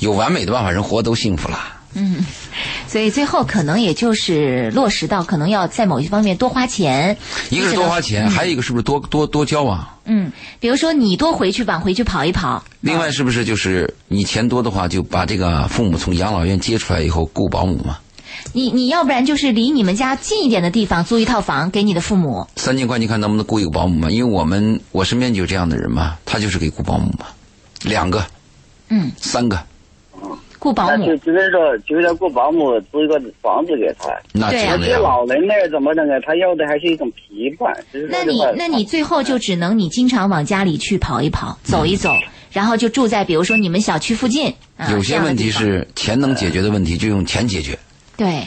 [0.00, 1.56] 有完美的办法，人活都幸福了。
[1.94, 2.26] 嗯
[2.88, 7.16] 所以最后可能也就是落实到可能要在某一方面多花钱，
[7.48, 9.86] 一个是多花钱，还有一个是不是多多多交往？
[10.04, 17.98] 嗯，比如说你多回去往回去跑一跑，另外是不是就是你钱多的话，就把这个父母从养老院接出来以后雇保姆嘛？
[18.52, 24.10] 你你要不然就是离你们家近一点的地方租一套房给你的父母，三千块你看能不能雇一个保姆嘛？
[24.10, 27.26] 因为我们我身边就有这样的人嘛，他就是给雇保姆嘛，
[27.84, 28.24] 两个，
[28.88, 29.58] 嗯，三个，
[30.58, 31.16] 雇保姆那就。
[31.18, 34.08] 就是说，就是要雇保姆租一个房子给他。
[34.32, 35.02] 那这对啊这些样。
[35.02, 36.20] 老人呢，怎么弄呢？
[36.26, 37.72] 他要的还是一种陪伴。
[38.10, 42.12] 那你那你最后就只能你经常往家里去跑一跑，走一走，
[42.52, 44.52] 然后就住在比如说你们小区附近。
[44.76, 47.78] 啊、有些问题是钱能解决的问题，就用钱解决。
[48.20, 48.46] 对，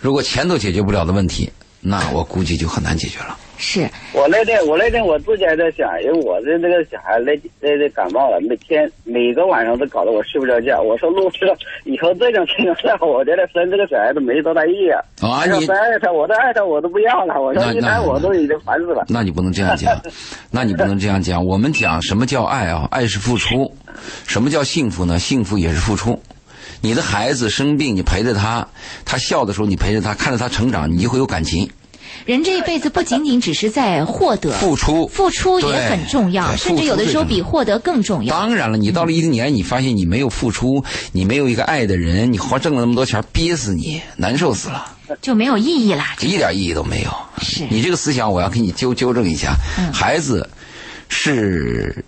[0.00, 1.50] 如果钱都解决不了的问题，
[1.82, 3.36] 那我估计就很难解决了。
[3.58, 10.80] 是我那天我那天我自己还在想，因为我的那个小孩那那那感冒了，每天每个晚上都搞得我睡不着觉。
[10.80, 11.40] 我说，陆师
[11.84, 14.88] 以后这种情况下，我觉得生这个小孩子没多大意义。
[14.88, 17.38] 啊你他说不爱他，我再爱他，我都不要了。
[17.38, 19.04] 我说一谈我都已经烦死了。
[19.10, 19.94] 那你不能这样讲，
[20.50, 21.44] 那你不能这样讲。
[21.44, 22.88] 我们讲什么叫爱啊？
[22.90, 23.70] 爱是付出。
[24.26, 25.18] 什么叫幸福呢？
[25.18, 26.18] 幸福也是付出。
[26.80, 28.66] 你的孩子生病，你陪着他；
[29.04, 31.68] 他笑的时候，你陪着他，看着他成长，你就会有感情。
[32.26, 38.36] 人这一辈子不仅仅只是在获得，付出，付出也很重要，甚至有的时候比获得更重要。
[38.36, 46.14] 当然了，你到了一定年，你发现你没有付出，你没有一个爱的人，你花挣了那么多钱，憋死你，难受死了，就没有意义啦。
[46.20, 47.10] 一点意义都没有。
[47.40, 49.54] 是你这个思想，我要给你纠纠正一下。
[49.92, 50.48] 孩子
[51.08, 52.04] 是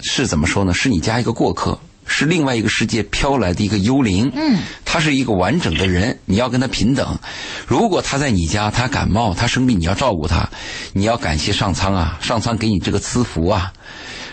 [0.00, 0.72] 是怎么说呢？
[0.74, 1.78] 是你家一个过客，
[2.12, 4.30] 是另外一个世界飘来的一个幽灵。
[4.34, 7.18] 嗯，他是一个完整的人，你要跟他平等。
[7.66, 10.50] 如果他在你家，他感冒，他生病，你要照顾他，
[10.92, 13.72] 你要感谢上苍啊，上苍给你这个赐福啊。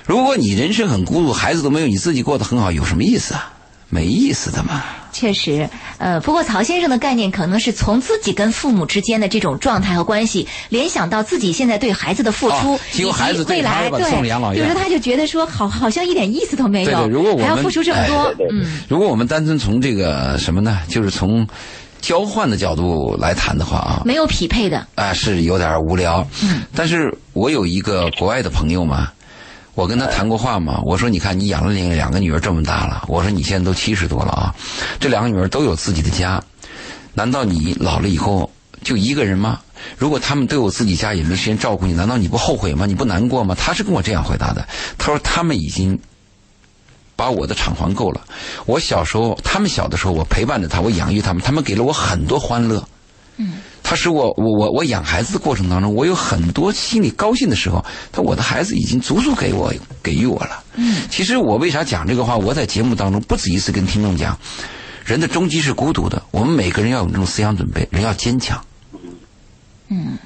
[0.05, 3.53] 如果你人生很孤独，孩子都没有，你自己过得很好，有什么意思啊？
[3.89, 4.83] 没意思的嘛。
[5.11, 13.99] 确实，呃，不过曹先生的概念可能是从自己跟父母之间的这种状态和关系，联想到自己现在对孩子的付出，哦结果孩子以及未来对
[14.55, 18.33] 有时候他就觉得说，好，好像一点意思都没有，对对如果我们还要付出这么多
[18.87, 21.45] 如果我们单纯从这个什么呢，就是从
[21.99, 26.25] 交换的角度来谈的话啊，没有匹配的，啊是有点无聊。
[26.43, 29.11] 嗯，但是我有一个国外的朋友嘛，
[29.75, 34.55] 我跟他谈过话嘛，我说你看你养了两两个女儿这么大了，我说你现在都七十多了啊，
[34.99, 36.43] 这两个女儿都有自己的家，
[37.13, 38.51] 难道你老了以后
[38.83, 39.59] 就一个人吗？
[39.97, 42.85] 如果他们都有自己家，也没时间照顾你，难道你不后悔吗？
[42.85, 43.55] 你不难过吗？
[43.55, 44.67] 他是跟我这样回答的。
[44.97, 45.97] 他说他们已经
[47.15, 48.21] 把我的偿还够了。
[48.65, 52.85] 我小时候，他们小的时候，我陪伴着他，我养育他们，他们给了我很多欢乐。
[53.37, 57.83] 嗯，他使我我我我养孩子的过程当中，我有很多心里高兴的时候。
[58.11, 59.73] 他我的孩子已经足足给我
[60.03, 60.63] 给予我了。
[60.75, 62.37] 嗯，其实我为啥讲这个话？
[62.37, 64.37] 我在节目当中不止一次跟听众讲，
[65.03, 66.21] 人的终极是孤独的。
[66.29, 68.63] 我们每个人要有这种思想准备，人要坚强。
[69.89, 70.19] 嗯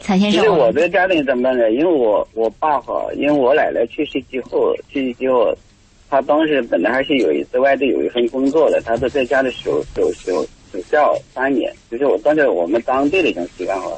[0.00, 1.70] 蔡先生，其实我的家庭怎么呢？
[1.72, 5.54] 因为我我爸哈，因为我奶奶去世之后，去世之后，
[6.08, 13.88] 他当时本来还是有一在外地有一份工作的，他都在家里守守守守孝三年，就是我当时我们当地的一种习惯哈。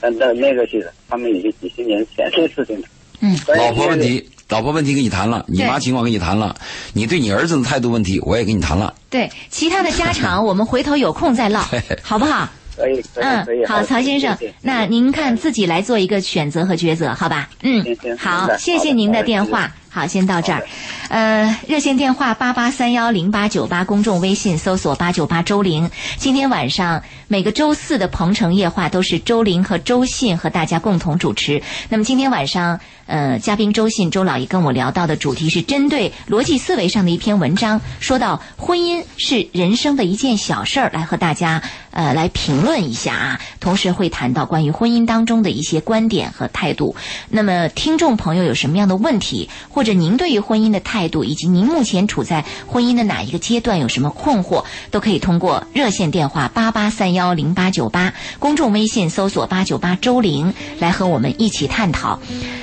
[0.00, 2.88] 但到那个是他们已经几十年前的事情了。
[3.20, 6.54] 嗯，老婆问题，老婆问题跟你谈了，你妈情况跟你谈了，
[6.92, 8.94] 你对你儿子的态度问题我也跟你谈了。
[9.08, 11.64] 对其他的家常， 我们回头有空再唠，
[12.02, 12.48] 好不好？
[12.76, 13.62] 可以可以可以。
[13.62, 17.48] 嗯，好，曹先生那您看自己来做一个选择和抉择，好吧？
[17.62, 19.74] 嗯行行，好谢谢您的电话。
[19.96, 20.62] 好，先到这儿。
[21.08, 25.90] 呃，热线电话八八三幺零八九八，公众微信搜索八九八周玲。
[26.18, 31.60] 今天晚上每个周四的鹏城夜话都是周林和周信和大家共同主持。
[31.88, 43.40] 那么今天晚上，呃，嘉宾周信周老爷跟我聊到的主题是针对逻辑思维上的一篇文章，说到婚姻是人生的一件小事儿，来和大家呃来评论一下啊。
[43.58, 46.94] 同时会谈到关于婚姻当中的一些观点和态度。
[47.28, 62.20] 那么听众朋友有什么样的问题，或者您对于婚姻的态度，以及您目前处在婚姻的哪一个阶段有什么困惑，都可以通过热线电话八八三幺零八九八，公众微信搜索八九八周玲来和我们一起探讨。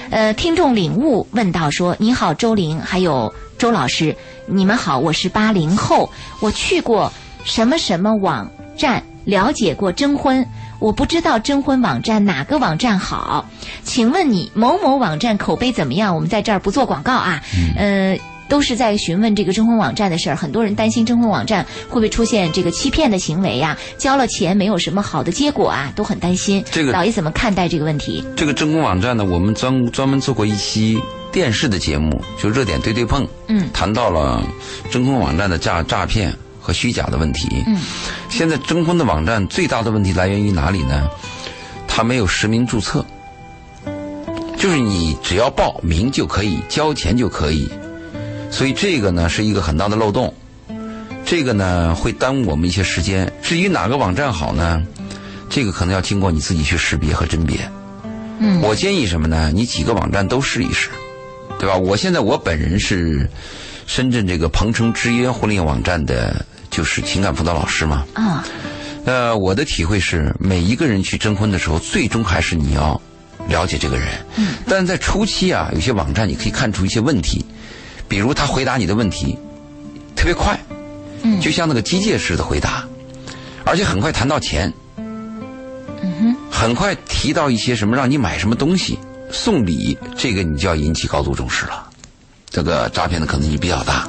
[0.09, 7.11] 呃，听众领悟问到说：“你好，周玲，还有周老师，你们好，我是八零后，我去过
[7.43, 10.47] 什么什么网站了解过征婚，
[10.79, 13.45] 我不知道征婚网站哪个网站好，
[13.83, 16.15] 请问你某某网站口碑怎么样？
[16.15, 17.43] 我们在这儿不做广告啊，
[17.75, 23.77] 呃。”都是在询问这个征婚网站的事儿，很多人担心征婚网站会不会出现这个欺骗的行为呀？
[23.97, 26.63] 交了钱没有什么好的结果啊，都很担心。
[26.71, 28.23] 这个老爷怎么看待这个问题？
[28.35, 30.99] 这个征婚网站呢，我们专专门做过一期
[31.31, 34.43] 电视的节目，就热点对对碰，嗯，谈到了
[34.91, 37.63] 征婚网站的诈诈骗和虚假的问题。
[37.65, 37.79] 嗯，
[38.29, 41.09] 现在征婚的网站最大的问题来源于哪里呢？
[41.87, 43.05] 它没有实名注册，
[44.57, 47.69] 就是你只要报名就可以，交钱就可以。
[48.53, 50.31] 所以这个呢是一个很大的漏洞，
[51.25, 53.33] 这个呢会耽误我们一些时间。
[53.41, 54.83] 至于哪个网站好呢？
[55.49, 57.67] 这个可能要经过你自己去识别和甄别。
[58.37, 59.51] 嗯，我建议什么呢？
[59.51, 60.89] 你几个网站都试一试，
[61.57, 61.75] 对吧？
[61.75, 63.27] 我现在我本人是
[63.87, 68.05] 深圳这个鹏程之约婚恋网站的，就是情感辅导老师嘛。
[68.13, 68.43] 啊，
[69.05, 73.01] 呃，我的体会是，每一个人去征婚的时候，最终还是你要
[73.47, 74.07] 了解这个人。
[74.35, 77.43] 嗯，但在初期啊，有些网站你可以看出一些问题。
[78.13, 79.35] 比如他回答你的问题
[80.15, 80.55] 特别快，
[81.23, 82.87] 嗯，就像那个机械式的回答，
[83.65, 88.99] 而且很快谈到钱，嗯哼，很快提到一些什么让你买什么东西
[89.31, 91.89] 送礼，这个你就要引起高度重视了，
[92.51, 94.07] 这个诈骗的可能性比较大，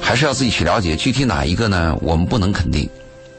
[0.00, 1.96] 还是要自己去了解具体哪一个呢？
[2.02, 2.90] 我们不能肯定。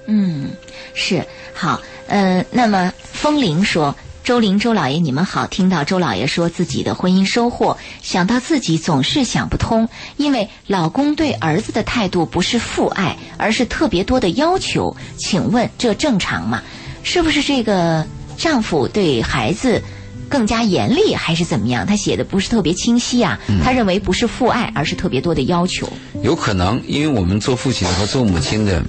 [0.07, 0.51] 嗯，
[0.93, 1.21] 是
[1.53, 3.93] 好，呃，那么风铃说。
[4.25, 5.45] 周玲，周老爷，你们好！
[5.45, 14.97] 听到周老爷说自己的婚姻收获，想到自己总是想不通，因为老公对儿子的态度不是父爱，而是特别多的要求。
[15.15, 16.63] 请问这正常吗？
[17.03, 18.03] 是不是这个
[18.35, 19.79] 丈夫对孩子
[20.27, 21.85] 更加严厉，还是怎么样？
[21.85, 23.39] 他写的不是特别清晰啊。
[23.63, 25.88] 他认为不是父爱，而是特别多的要求。
[26.23, 28.83] 有可能，因为我们做父亲和做母亲的，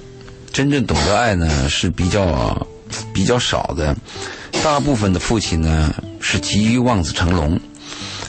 [0.51, 2.67] 真正懂得爱呢是比较
[3.13, 3.95] 比较少的。
[4.63, 7.59] 大部分的父亲呢是急于望子成龙，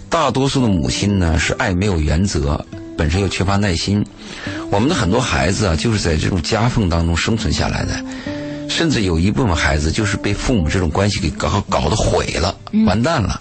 [0.09, 2.64] 大多数的母亲呢是爱没有原则，
[2.97, 4.05] 本身又缺乏耐心。
[4.71, 8.05] 我们的很多孩子啊，就是在这种夹缝当中生存下来的，
[8.69, 12.55] 甚至有一部分孩子就是被父母这种关系给搞搞得毁了，
[12.87, 13.41] 完蛋了。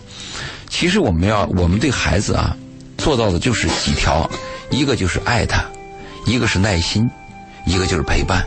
[0.69, 2.57] 其实我们要，我们对孩子啊
[2.97, 4.29] 做到的就是几条：
[4.69, 5.63] 一个就是爱他，
[6.25, 7.09] 一个是耐心，
[7.65, 8.45] 一个就是陪伴。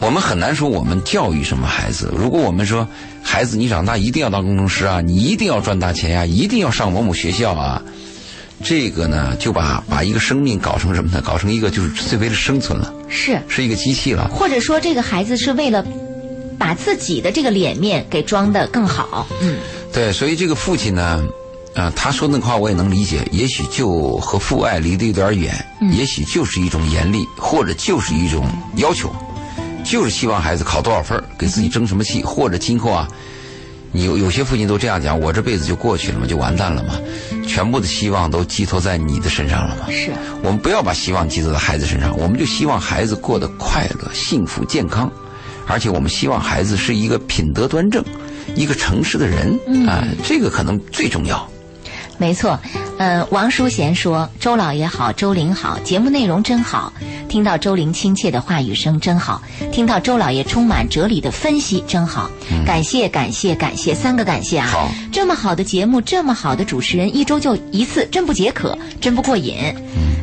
[0.00, 2.12] 我们很难说我们教育什么孩子。
[2.16, 2.86] 如果我们说
[3.22, 7.82] 孩子你长大一定要当工程师啊，你一定要赚大钱呀，一定要上某某学校啊，
[8.62, 11.22] 这个呢就把把一个生命搞成什么呢？
[11.24, 14.28] 搞成一个就是最为了生存了，是是一个机器了。
[14.28, 15.84] 或者说这个孩子是为了
[16.58, 19.26] 把自己的这个脸面给装得更好。
[19.40, 19.56] 嗯，
[19.92, 21.24] 对，所以这个父亲呢，
[21.74, 29.10] 啊，他说那话我也能理解，也许就和父爱离得有点远，也许就是一种严厉，或者就是一种要求。
[29.84, 33.06] 就是希望孩子考多少分给自己争什么气，或者今后啊，
[33.92, 36.94] 有有些父亲都这样讲，我这辈子就过去了嘛，就完蛋了嘛，
[37.46, 39.86] 全部的希望都寄托在你的身上了嘛。
[39.90, 40.10] 是。
[40.42, 45.12] 我们不要把希望寄托在孩子身上，我们就希望孩子过得快乐、幸福、健康，
[45.66, 48.02] 而且我们希望孩子是一个品德端正、
[48.56, 51.48] 一个诚实的人啊，这个可能最重要。
[52.16, 52.58] 没错，
[52.98, 56.92] 呃，王淑贤说：“周老爷好，周玲好，节目内容真好，
[57.28, 62.30] 听到周玲亲切的话语声真好，听到周老爷充满哲理的分析真好，
[62.64, 64.58] 感谢感谢感谢三个感谢。
[64.58, 64.66] 啊！
[64.66, 69.74] 好，这么好的节目，这么好的主持人，一周就一次，真不解渴，真不过瘾，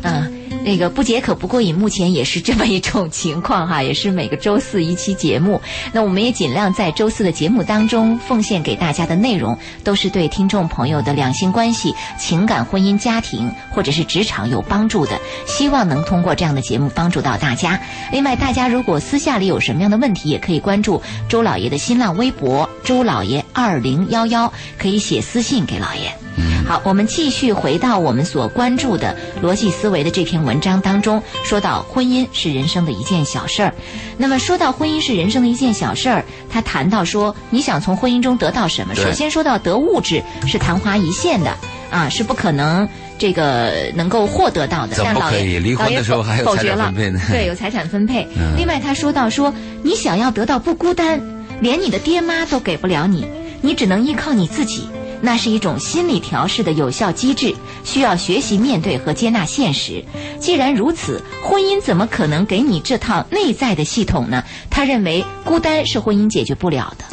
[0.04, 0.32] 嗯。”
[0.64, 5.60] 那个不解渴不过瘾，目前也是这么一种情况哈，也是每个周四一期节目。
[5.92, 15.20] 那我们也尽量在周四的节目当中奉献给大家的内容，都是对听众朋友的两性关系、情感、婚姻、家庭或者是职场有帮助的。
[15.46, 17.82] 希望能通过这样的节目帮助到大家。
[18.12, 26.51] 另外，大家如果私下里有什么样的问题，也可以关注周老爷的新浪微博“周老爷二零幺幺”，可以写私信给老爷。
[26.68, 33.74] 好，我们继续回到我们所关注的逻辑思维的这篇文章当中，说到婚姻是人生的一件小事儿。
[34.18, 38.96] 那么说到婚姻是人生的一件小事儿，他谈到说，你想从婚姻中得到什么？
[38.96, 41.54] 首先说到得物质是昙花一现的
[41.90, 42.88] 啊，是不可能
[43.18, 44.96] 这个能够获得到的。
[44.96, 45.60] 怎么可以？
[45.60, 47.20] 离婚的时候还有财产分配呢？
[47.30, 48.26] 对，有财产分配。
[48.56, 49.54] 另外，他说到说，
[49.84, 51.20] 你想要得到不孤单，
[51.60, 53.28] 连你的爹妈都给不了你，
[53.62, 54.88] 你只能依靠你自己。
[55.22, 60.04] 那是一种心理调试的有效机制，需要学习面对和接纳现实。
[60.40, 64.44] 既然如此，婚姻怎么可能给你这套内在的系统呢？
[64.70, 67.06] 他认为孤单是婚姻解决不了的。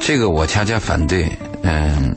[0.00, 1.28] 这个我恰恰反对。
[1.62, 2.14] 嗯，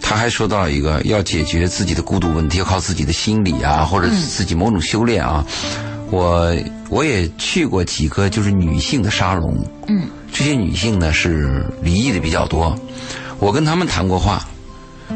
[0.00, 5.44] 他还说到一个要解决自己的孤独问题，要靠自己的心理啊，或者自己某种修炼啊。
[6.10, 6.54] 我
[6.90, 12.78] 我也去过几个就是女性的沙龙，嗯，这些女性呢是离异的比较多，
[13.40, 14.46] 我跟她们谈过话，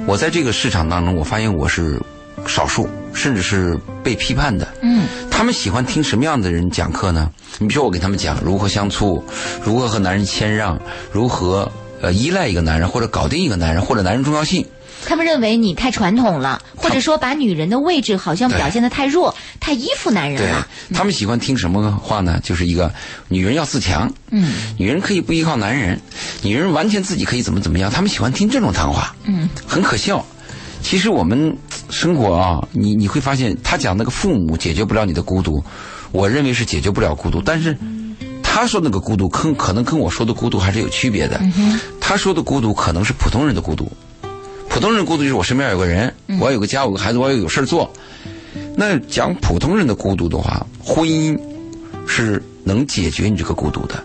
[0.07, 2.01] 我在这个市场当中，我发现我是
[2.47, 4.67] 少数，甚至是被批判的。
[4.81, 7.31] 嗯，他们喜欢听什么样的人讲课呢？
[7.59, 9.23] 你比如说，我给他们讲如何相处，
[9.65, 10.81] 如何和男人谦让，
[11.13, 11.71] 如何
[12.01, 14.65] 呃依赖一个男人，或者搞定一个男人，或者男人重要性。
[15.09, 20.69] 他们认为你太传统了，或者说把女人的位置好像表现的太弱，太依附男人了。
[20.93, 22.39] 他们喜欢听什么话呢？
[22.45, 22.93] 就是一个
[23.29, 25.99] 女人要自强，嗯，女人可以不依靠男人，
[26.43, 27.91] 女人完全自己可以怎么怎么样。
[27.91, 30.23] 他们喜欢听这种谈话，嗯，很可笑。
[30.83, 31.57] 其实我们
[31.89, 35.65] 生活啊，你你会发现，他讲那个父母解决不了你的孤独，
[36.13, 37.75] 我认为是解决不了孤独，但是。
[38.51, 41.41] 他说那个孤独，跟可能跟我说的孤独还是有区别的。
[42.01, 43.89] 他说的孤独可能是普通人的孤独，
[44.79, 47.93] 普通人孤独就是我身边有个人，我有个家，有个孩子，我要有事儿做。
[48.77, 51.37] 那讲普通人的孤独的话，婚姻
[52.07, 54.01] 是能解决你这个孤独的，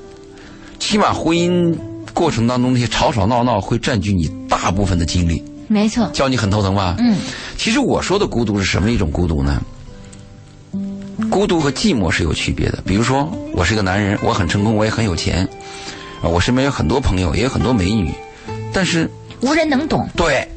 [0.79, 1.77] 起码婚姻
[2.11, 6.09] 过程当中那些吵吵闹闹会占据你大部分的精力，没错。
[6.11, 6.95] 叫你很头疼吧？
[6.97, 7.17] 嗯，
[7.55, 9.61] 其实我说的孤独是什么一种孤独呢？
[11.29, 12.79] 孤独和寂寞是有区别的。
[12.83, 15.47] 比如说，我是一个男人，我很成功，我也很有钱，
[16.23, 18.11] 啊，我身边有很多朋友，也有很多美女，
[18.73, 19.07] 但是
[19.41, 20.09] 无人能懂。
[20.15, 20.47] 对，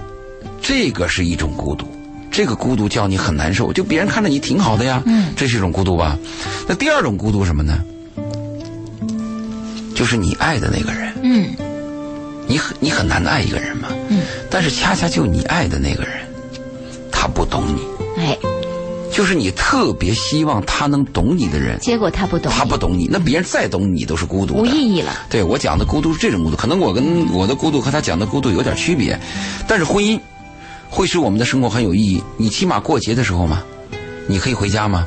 [0.66, 1.86] 这个是一种孤独，
[2.28, 6.18] 这个孤独叫你很难受，就别人看着你挺好的呀，嗯这是一种孤独吧？
[6.66, 7.78] 那第二种孤独什么呢？
[9.94, 11.54] 就是你爱的那个人，嗯
[12.48, 16.14] 你很你很难爱一个人嘛，嗯，但是恰恰就你爱的那个人，
[17.12, 17.80] 他不懂你。
[18.20, 18.36] 哎，
[19.12, 25.12] 就是你特别希望他能懂你的人，结果他不懂你，他不懂你，那别人再懂你都是孤独的，无意义了。
[25.30, 29.16] 对我讲的孤独是这种孤独，可能我跟我的孤独和他讲的孤独有点区别，
[29.68, 30.18] 但是婚姻
[30.88, 32.22] 会使我们的生活很有意义。
[32.36, 33.62] 你起码过节的时候嘛，
[34.26, 35.06] 你可以回家吗？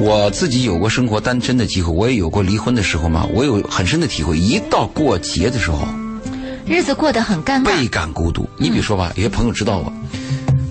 [0.00, 4.38] 我自己有过生活单身的机会，我也有过离婚的时候嘛，我有很深的体会。
[4.38, 5.86] 一到过节的时候，
[6.66, 7.64] 日子过得很尴尬。
[7.64, 8.48] 倍感孤独。
[8.56, 9.92] 你比如说吧，有些朋友知道我，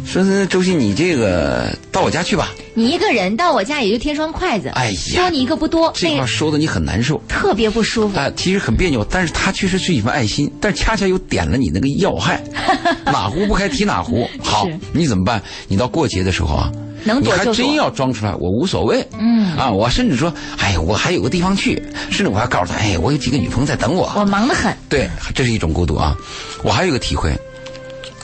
[0.08, 2.53] 说是周鑫，你这个到我家去吧。
[2.74, 7.22] 你一个人到我家也就添双筷子，哎呀多你一个不多，这话说的你很难受。
[7.28, 8.18] 特别不舒服。
[8.18, 12.41] 啊，其实很别扭，但是他确实是一份爱心，但恰恰又点了你那个要害，
[13.05, 14.26] 哪壶不开提哪壶。
[14.41, 15.43] 好，你怎么办？
[15.68, 16.72] 你到过节的时候啊，
[17.03, 17.76] 能你还真。
[17.76, 19.05] 要装出来，我无所谓。
[19.20, 24.10] 嗯，啊，我甚至说，哎，我还有个地方去，甚至我还告诉他，哎，我有几个女朋友在等我。
[24.16, 24.74] 我忙得很。
[24.88, 26.16] 对，这是一种孤独啊。
[26.64, 27.38] 我还有一个体会，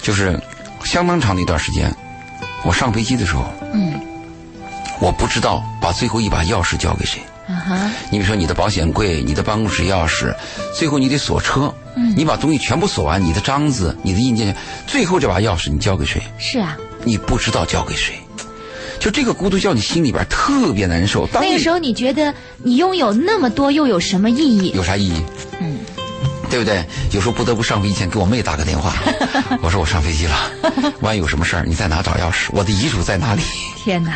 [0.01, 0.39] 就是
[0.84, 1.93] 相当长的一段时间，
[2.63, 3.93] 我上飞机的时候，嗯，
[4.99, 7.21] 我不知道把最后一把钥匙交给谁。
[7.45, 10.34] 啊哈，你比如说你的保险柜、你的办公室钥匙，
[10.73, 14.55] 最后你得锁车，嗯你把东西全部锁完，你的章子、你的印件，
[14.88, 16.21] 最后这把钥匙你交给谁？
[16.38, 18.15] 是啊，你不知道交给谁，
[18.97, 21.27] 就这个孤独叫你心里边特别难受。
[21.27, 24.71] 当那个时候你觉得你拥有那么多又有什么意义？
[24.73, 25.21] 有啥意义？
[25.59, 25.79] 嗯，
[26.53, 26.85] 对不对？
[27.11, 28.93] 有时候不得不上飞机前给我妹打个电话，
[29.63, 30.51] 我说我上飞机了，
[31.01, 32.49] 万一有什么事儿，你在哪找钥匙？
[32.51, 33.41] 我的遗嘱在哪里？
[33.75, 34.13] 天哪，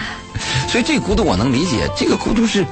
[0.69, 2.63] 所以这个孤独我能理解，这个孤独是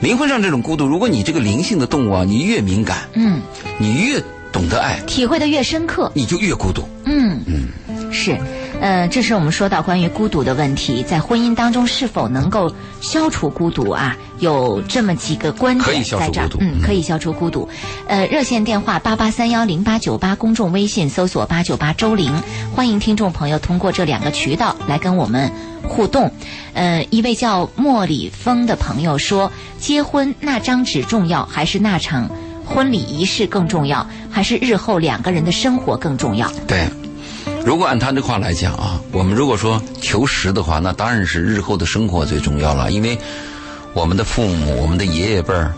[0.00, 0.86] 灵魂上这种孤独。
[0.86, 3.40] 如果你这个灵性的动物啊，你越敏感，嗯，
[3.76, 6.12] 你越懂得爱，体会的越深刻。
[6.14, 6.88] 你就越孤独。
[7.06, 8.38] 嗯嗯，是，
[8.80, 14.16] 呃，这是我们说到关于孤独的问题，在婚姻当中是否能够消除孤独啊？
[14.38, 17.68] 有这么几个观点在这儿嗯，可以消除孤独。
[18.06, 22.32] 呃，热线电话八八三幺零八九八，公众微信搜索八九八周玲，
[22.74, 25.52] 欢迎听众朋友通过这两个渠道来跟我们
[25.86, 26.32] 互动。
[26.72, 32.30] 呃，一位叫莫里峰的朋友说，结婚那张纸重要，还是那场
[32.64, 36.50] 婚礼仪式更重要，还是日后两个人的生活更重要？
[36.66, 36.88] 对，
[37.64, 43.18] 如果按他这话来讲啊，我们如果说求实的话，那当然是日后的生活最重要了，因为
[43.92, 45.72] 我们的父母、我们的爷爷辈儿，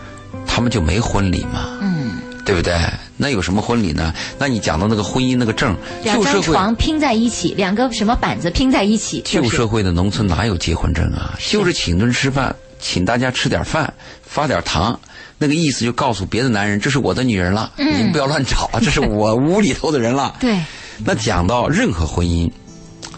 [0.47, 2.13] 他们就没婚礼嘛，嗯。
[2.45, 2.75] 对不对？
[3.17, 4.13] 那有什么婚礼呢？
[4.37, 11.39] 那你讲到那个婚姻那个证，两张旧社会床拼在一起，两个什么板子拼在一起，旧社会的农村哪有结婚证啊？
[11.39, 14.99] 就是请顿吃饭，请大家吃点饭，发点糖，
[15.39, 20.35] 那个意思就告诉别的男人，这是我的女人了，你们不要乱找啊，这是我屋里头的人了。
[20.41, 20.59] 对，
[21.05, 22.51] 那讲到任何婚姻，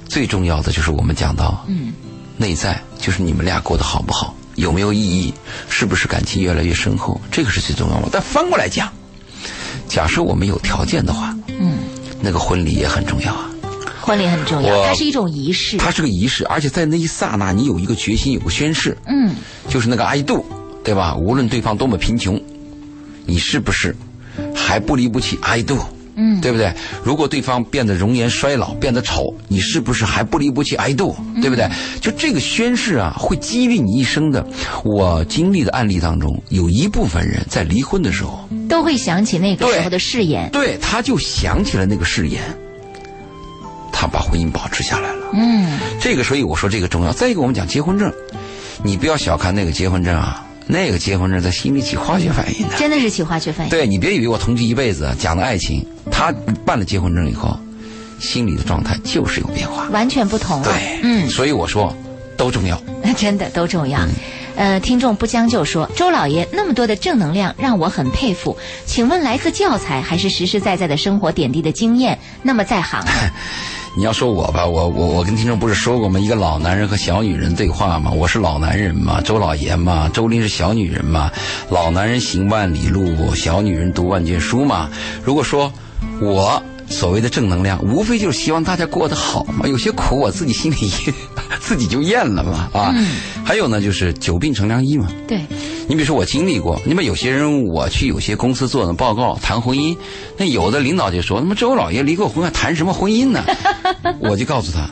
[0.09, 1.93] 最重要的就是我们讲到，嗯，
[2.37, 5.33] 内在就是你们俩过得好不好，有没有意义，
[5.69, 8.09] 是不是感情越来越深厚，这个是最重要的。
[8.11, 8.91] 但翻过来讲，
[9.89, 11.79] 假设我们有条件的话，嗯，
[12.21, 13.51] 那个婚礼也很重要啊。
[14.01, 15.79] 婚礼很重要，它是一种仪式。
[15.79, 19.35] 它是个仪式，而且在那一刹那，你有一个决心，有个宣誓，嗯，
[19.69, 20.45] 就是那个 I do，
[20.83, 21.15] 对吧？
[21.17, 22.41] 无论对方多么贫穷，
[23.25, 23.97] 你是不是
[24.55, 25.79] 还不离不弃 I do？
[26.17, 26.73] 嗯对不对？
[27.03, 31.15] 如果对方变得容颜衰老，变得丑，你是不是还不离不弃爱斗？
[31.41, 31.69] 对不对？
[32.01, 34.47] 就这个宣誓啊，会激励你一生的。
[34.85, 40.49] 我经历的案例当中，有一部分人在离婚的时候，都会想起那个时候的誓言。
[40.51, 42.43] 对，他就想起了那个誓言，
[43.93, 45.31] 他把婚姻保持下来了。
[45.33, 47.13] 嗯，这个，所以我说这个重要。
[47.13, 48.13] 再一个，我们讲结婚证，
[48.83, 52.77] 你不要小看那个结婚证啊，那个结婚证在心里起化学反应的。
[52.77, 53.71] 真的是起化学反应。
[53.71, 56.33] 对你别以为我同居一辈子讲的爱情，他
[56.65, 57.59] 办了结婚证以后，
[58.19, 59.89] 心理的状态就是有变化。
[59.91, 60.65] 完全不同了。
[60.65, 61.95] 对，嗯，所以我说
[62.37, 62.81] 都重要。
[63.17, 64.01] 真的都重要。
[64.57, 68.57] 呃，听众不将就说，周老爷那么多的正能量让我很佩服。
[68.87, 72.19] 请问来自教材还是实实在在的生活点滴的经验？
[72.41, 73.31] 那么在行啊，
[73.97, 76.19] 你要说我吧，我我我跟听众不是说过吗？
[76.19, 81.31] 一个老男人和小女人对话嘛，我是老男人嘛，周老爷嘛，周林是小女人嘛，
[81.71, 84.91] 老男人行万里路，小女人读万卷书嘛。
[85.23, 85.73] 如果说
[86.21, 86.61] 我
[86.95, 90.93] 所谓的正能量，无非就是希望大家过得好嘛，有些苦我自己心里
[91.61, 92.95] 自己就咽了嘛啊。
[93.45, 95.09] 还有呢，就是久病成良医嘛。
[95.27, 95.41] 对，
[95.89, 99.97] 你比如说我经历过，你们有些人我去有些公司做的报告谈婚姻，
[100.37, 103.45] 那有的领导就说：“他妈周老爷离过婚还谈什么婚姻呢？”
[104.21, 104.89] 我就告诉他，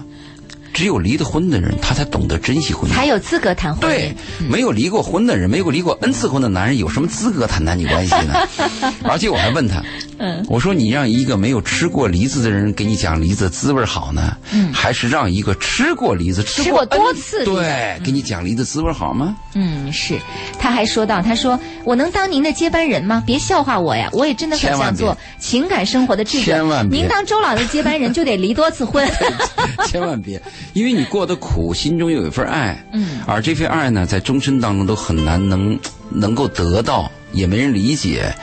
[0.72, 2.94] 只有离了婚的人，他才懂得珍惜婚姻。
[2.94, 4.14] 才有资格谈婚姻对。，
[4.48, 8.34] 没有离过婚的人，没有离过 n 次婚的男人，有什么资格谈男女关系呢？
[9.04, 9.82] 而且我还问他，
[10.18, 14.36] 嗯我说你让一个没有吃过梨子的人给你讲梨子滋味好呢，
[14.72, 19.36] 还是让一个吃过梨子、吃过多次对，给你讲梨子滋味好吗？
[19.54, 20.18] 嗯，是。
[20.58, 23.22] 他还说到，他说：“我能当您的接班人吗？
[23.26, 26.44] 别笑话我呀，我也真的很想做情感生活的智者。
[26.44, 29.08] 千万别您当周老的接班人就得离多次婚。
[29.88, 30.40] 千万别，
[30.72, 35.78] 因为你过得苦，心中有一份爱，嗯，而这份爱呢，在终身当中都很难能
[36.10, 38.34] 能够得到，也没人理解。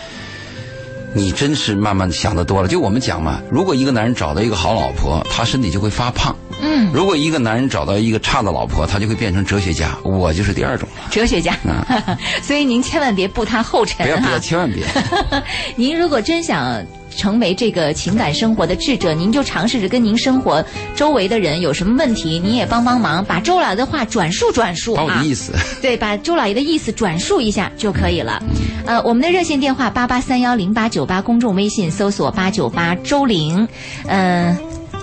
[1.11, 2.67] 你真是慢慢想的多了。
[2.67, 9.97] 就我们讲嘛，如果一个男人找到一个好老婆，他身体就会发胖；嗯，如果一个男人找到一个差的老婆，他就会变成哲学家。
[10.03, 11.57] 我就是第二种了，哲学家，
[12.43, 14.39] 所以您千万别步他后尘哈不要别，。
[14.39, 14.85] 千万别。
[15.75, 16.85] 您如果真想
[17.15, 20.63] 成为这个情感生活的智者，您就尝试着跟您生活
[20.95, 25.25] 周围的人有什么问题，您也帮帮忙，把周老爷的话转述转述啊把我的。
[25.25, 28.41] 意思，对，把周老爷的意思转述一下就可以了。
[28.85, 33.67] 呃，我们的热线电话八八三幺零八九八，公众微信搜索八九八周玲。
[34.07, 34.57] 呃，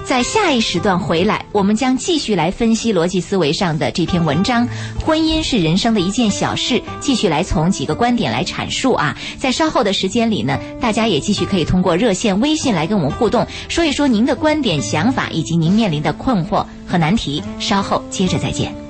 [0.06, 4.66] 在下一时段回来，我们将继续来分析逻辑思维上的这篇文章。
[5.04, 9.16] 婚姻是人生的一件小事，继续来从几个观点来阐述啊。
[9.36, 17.42] 在稍后的时间里呢，大家也继续可以通过热线、微信来跟我们互动，说一说您的观点、想法以及您面临的困惑和难题。
[17.58, 18.85] 稍后接着再见。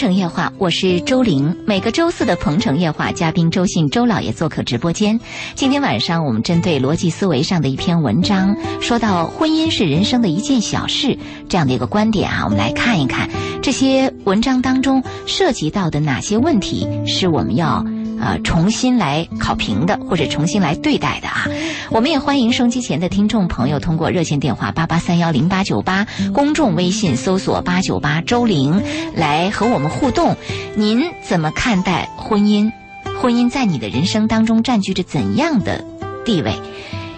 [0.00, 1.54] 城夜话，我是周玲。
[1.66, 5.20] 每个周四的鹏城夜话，嘉宾周信周老爷做客直播间。
[5.54, 11.18] 今天晚上我们针对逻辑思维上的一篇文章，说到婚姻是人生的一件小事
[11.50, 13.28] 这样的一个观点啊，我们来看一看
[13.60, 17.84] 这些文章当中涉及到的哪些问题是我们要。
[18.20, 21.48] 呃，重新来考评的，或者重新来对待的啊。
[21.90, 28.82] 我们也欢迎收机前的听众朋友通过热线电话八八三幺零八九八，公众微信搜索八九八周玲
[29.14, 30.36] 来和我们互动。
[30.76, 32.70] 您怎么看待婚姻？
[33.20, 35.84] 婚姻在你的人生当中占据着怎样的
[36.24, 36.54] 地位？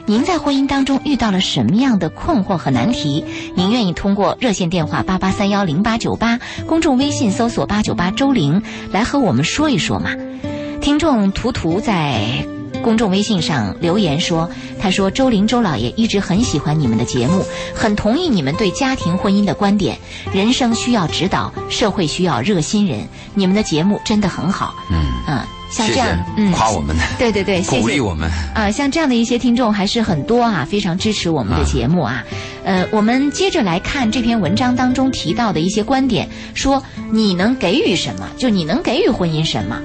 [0.04, 3.24] 您在婚姻当中遇到了什么样的困惑和难题？
[3.54, 10.10] 您愿意通过热线电话八八三幺零八九八，公众微信搜索八九八周玲来和我们说一说吗？
[10.82, 12.20] 听众图图在
[12.82, 19.96] 公众微信上留言说：“他说周玲周老爷一直很喜欢你们的节目，很同意你们对家庭婚姻的观点。
[20.34, 23.06] 人生需要指导，社会需要热心人。
[23.34, 24.74] 你们的节目真的很好。
[24.90, 28.28] 嗯，嗯，像谢这样，谢，嗯，夸我们，对对对，谢谢鼓励我们。
[28.52, 32.24] 啊，像这样的一些听众还是很多啊，非常支持我们的节目啊。
[32.64, 39.80] 呃，我们接着来看这篇文章当中提到的一些观点，说你能给予什么，就你能给予婚姻什么。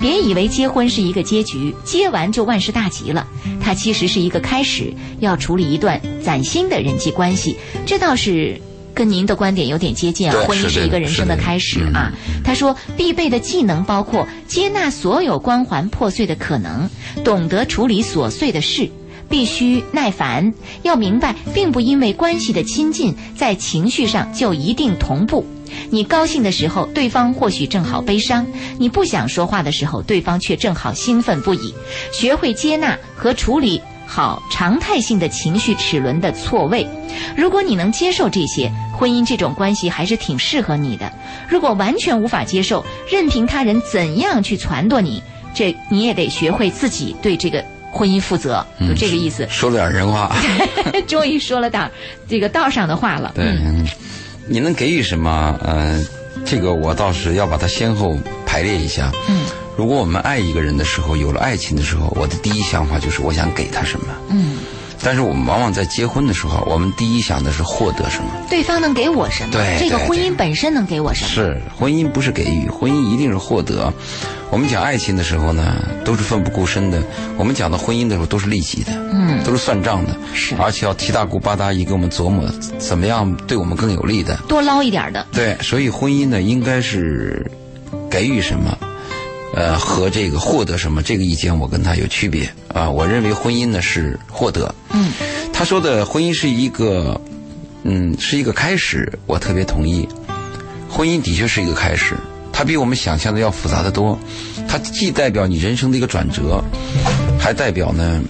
[0.00, 3.26] 别以为结婚是一个结局，结完就万事大吉了。
[3.60, 7.56] 它其实是一个开始，要处理一段崭新的人际关系。
[7.84, 8.58] 这倒是
[8.94, 10.36] 跟您的观点有点接近啊。
[10.46, 12.10] 婚姻是一个人生的开始啊。
[12.42, 16.88] 他说，必备的技能包括接纳所有光环破碎的可能，
[17.22, 18.90] 懂得处理琐碎的事。
[19.30, 20.52] 必须耐烦，
[20.82, 25.46] 要明白，并不因为关系的亲近，在情绪上就一定同步。
[25.88, 28.44] 你高兴的时候，对方或许正好悲伤；
[28.76, 31.72] 你不想说话的时候，对方却正好兴奋不已。
[32.12, 36.84] 学会接纳和处理好常态性的情绪齿轮的错位。
[37.36, 41.10] 如果你能接受这些，婚姻这种关系还是挺适合你的。
[41.48, 45.22] 如果完全无法接受，任凭他人怎样去撺掇你，
[45.54, 49.46] 这你也得学会自己对这个婚姻负责，就这个意思。
[49.50, 50.34] 说了点人话。
[51.08, 51.90] 终于说了点
[52.28, 53.32] 这个道上的话了。
[53.34, 53.56] 对，
[54.46, 55.58] 你能给予什么？
[55.62, 56.04] 呃，
[56.44, 58.16] 这个我倒是要把它先后
[58.46, 59.10] 排列一下。
[59.28, 59.44] 嗯。
[59.76, 64.06] 如果我们爱一个人的时候，有了爱情的时候，我的第一想法就是我想给他什么。
[64.28, 64.58] 嗯。
[65.02, 68.30] 但是我们往往在结婚的时候，我们第一想的是获得什么？
[68.48, 69.52] 对方能给我什么？
[69.52, 71.28] 对，这个婚姻本身能给我什么？
[71.30, 73.92] 是，婚姻不是给予，婚姻一定是获得。
[74.50, 77.00] 我们讲爱情的时候呢，都是奋不顾身的；
[77.38, 82.44] 我们讲到婚姻的时候，都是利己的，嗯，都是算账的，是，而且要七大姑八大姨给我们琢磨
[82.78, 85.26] 怎么样对我们更有利的，多捞一点的。
[85.32, 87.50] 对，所以婚姻呢，应该是
[88.10, 88.76] 给予什么？
[89.52, 92.88] 呃，和这个获得什么这个意见，我跟他有区别啊。
[92.88, 94.72] 我认为婚姻呢是获得。
[94.90, 95.10] 嗯，
[95.52, 97.20] 他说的婚姻是一个，
[97.82, 100.08] 嗯，是一个开始，我特别同意。
[100.88, 102.14] 婚姻的确是一个开始，
[102.52, 104.16] 它比我们想象的要复杂的多。
[104.68, 106.62] 它既代表你人生的一个转折，
[107.38, 108.22] 还代表呢，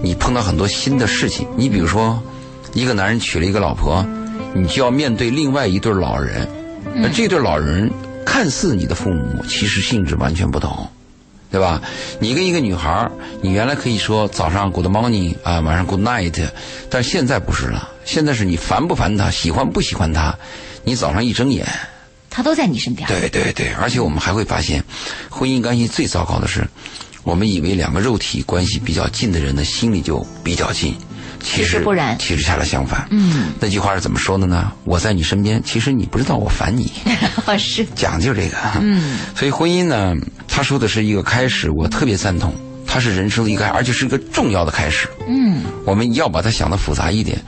[0.00, 1.46] 你碰到很多新的事情。
[1.56, 2.22] 你比如说，
[2.72, 4.06] 一个男人娶了一个老婆，
[4.54, 6.48] 你就要面对另外一对老人，
[7.02, 7.90] 而这对老人。
[8.24, 10.88] 看似你的父母，其实性质完全不同，
[11.50, 11.82] 对吧？
[12.20, 13.10] 你跟一个女孩
[13.42, 16.48] 你原来可以说早上 Good morning 啊，晚上 Good night，
[16.88, 17.90] 但现在不是了。
[18.04, 20.36] 现在是你烦不烦她，喜欢不喜欢她，
[20.84, 21.66] 你早上一睁眼，
[22.28, 23.08] 她都在你身边。
[23.08, 24.84] 对对对，而且我们还会发现，
[25.28, 26.66] 婚姻关系最糟糕的是，
[27.22, 30.94] 我们以为两个肉体关系比较近的人的心里就比较近。
[31.40, 33.06] 其实不然，其实恰恰相反。
[33.10, 34.70] 嗯，那句话是怎么说的呢？
[34.84, 36.92] 我在你身边，其实你不知道我烦你。
[37.58, 38.56] 是讲究这个。
[38.80, 40.14] 嗯，所以婚姻呢，
[40.46, 42.54] 他说的是一个开始，我特别赞同。
[42.86, 45.08] 它是人生的一个，而且是一个重要的开始。
[45.28, 47.40] 嗯，我们要把它想的复杂一点。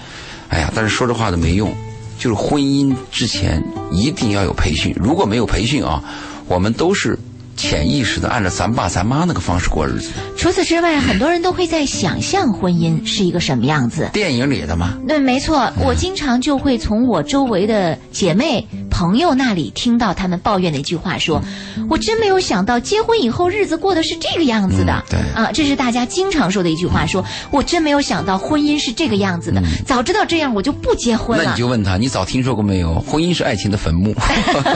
[0.49, 1.75] 哎呀，但是说这话都没用。
[2.19, 6.03] 就是婚姻之前一定要有培训，如果没有培训啊，
[6.47, 7.19] 我们都是。
[7.63, 10.11] 潜意识的按照咱爸咱妈那个方式过日子。
[10.37, 14.11] 除此之外，很多人都会在想象婚姻是一个什么样子。
[14.13, 14.99] 电影里的吗？
[15.07, 15.73] 对，没错。
[15.81, 18.67] 我经常就会从我周围的姐妹
[19.03, 21.43] 朋友那里听到他们抱怨的一句话：说，
[21.91, 25.03] 我真没有想到结婚以后日子过的是这个样子的。
[25.11, 29.61] 对啊，这是大家经常说的一句话：说我真没有想到婚姻是这个样子的。
[29.85, 31.43] 早知道这样，我就不结婚了。
[31.43, 33.01] 那你就问他，你早听说过没有？
[33.01, 34.15] 婚姻是爱情的坟墓。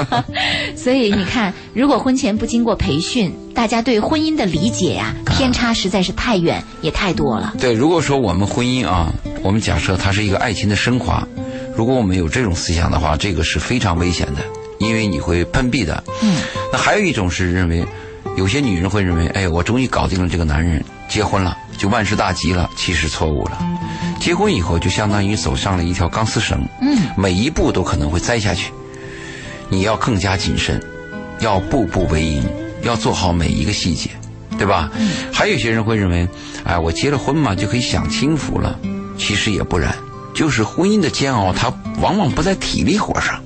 [0.75, 7.55] 所以你看，如果婚前不经过培训，大家对婚姻的理解呀，偏差实在是太远，也太多了。
[7.61, 9.07] 对，如果说我们婚姻啊，
[9.45, 11.25] 我们假设它是一个爱情的升华，
[11.77, 14.41] 如果我们有这种思想的话，这个是非常危险的，
[14.79, 16.03] 因为你会碰壁的。
[16.23, 16.37] 嗯。
[16.73, 17.85] 那还有一种是认为，
[18.37, 22.71] 有些女人会认为，哎，我终于搞定了这个男人，结婚了就万事大吉了。
[22.77, 23.59] 其实错误了，
[24.19, 28.73] 结婚以后就相当于走上了一条钢丝绳，嗯，每一步都可能会栽下去，
[29.69, 30.83] 你要更加谨慎。
[31.41, 32.43] 要步步为营，
[32.81, 34.09] 要做好每一个细节，
[34.57, 34.91] 对吧？
[34.97, 36.27] 嗯还有一些人会认为，
[36.65, 38.79] 哎，我结了婚嘛，就可以享清福了。
[39.19, 39.95] 其实也不然，
[40.37, 43.43] 就是婚姻的煎熬，它往往不在体力活上，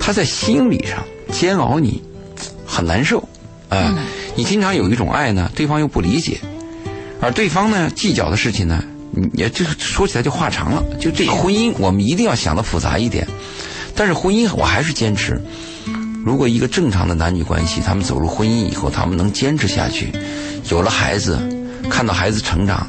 [0.00, 2.02] 它在心理上煎熬你，
[2.66, 3.26] 很难受。
[3.68, 3.94] 啊，
[4.34, 6.40] 你经常有一种爱呢，对方又不理解，
[7.20, 8.82] 而对方呢计较的事情呢，
[9.12, 10.82] 你也就是说起来就话长了。
[11.00, 13.26] 就这个婚姻，我们一定要想的复杂一点。
[13.94, 15.40] 但是婚姻，我还是坚持。
[16.24, 20.12] 如果一个正常的男女关系，他们走入婚姻以后，他们能坚持下去，
[20.70, 21.40] 有了孩子，
[21.88, 22.86] 看到孩子成长，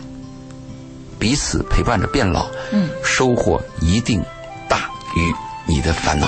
[1.20, 4.24] 彼此陪伴着变老，嗯，收获一定
[4.68, 5.34] 大于
[5.66, 6.28] 你的烦恼，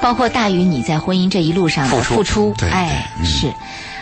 [0.00, 3.52] 包括大于你在婚姻这一路上的付出，哎，是，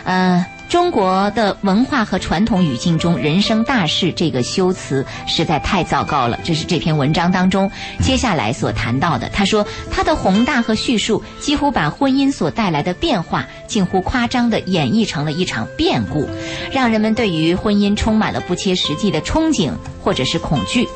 [0.03, 0.45] 呃。
[0.71, 6.39] 中国的文化和传统语境中，“人生大事”这个修辞实在太糟糕了。
[6.45, 7.69] 这是这篇文章当中
[8.01, 9.27] 接下来所谈到的。
[9.33, 16.25] 他说，他的宏大和叙述几乎把婚姻所带来的变化近乎夸张地演绎成了一场变故，
[16.71, 20.87] 让人们对于婚姻充满了不切实际的憧憬或者是恐惧。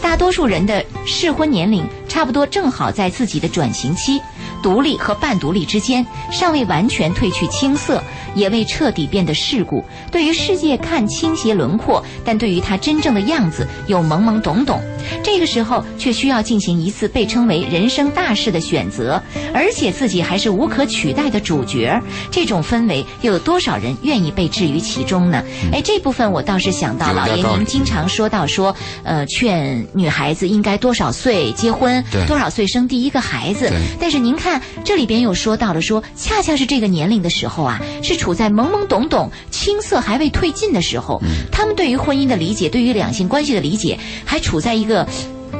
[0.00, 4.22] 大多数人的适婚年龄差不多正好在自己的转型期，
[4.64, 8.02] 独立和半独立之间，尚未完全褪去青涩，
[8.34, 9.84] 也未彻底变得世故。
[10.10, 14.80] 对于世界看倾斜轮廓，但对于它真正的样子又懵懵懂懂。
[15.22, 22.00] 这个时候却需要进行一次被称为人生大事的选择，而且自己还是无可取代的主角。
[22.30, 25.44] 这种氛围又有多少人愿意被置于其中呢？
[25.70, 29.74] 哎，这部分我倒是想到老爷您经常说到说，呃，劝。
[29.92, 33.70] 女孩子应该多少岁结婚，多少岁生第一个孩子。
[34.00, 34.53] 但是您看
[34.84, 45.06] 这里边有说到了说，恰恰是这个年龄的时候啊，是处在懵懵懂懂、青涩还未褪尽的时候，嗯他们对于婚姻的理解，对于两性关系的理解，还处在一个。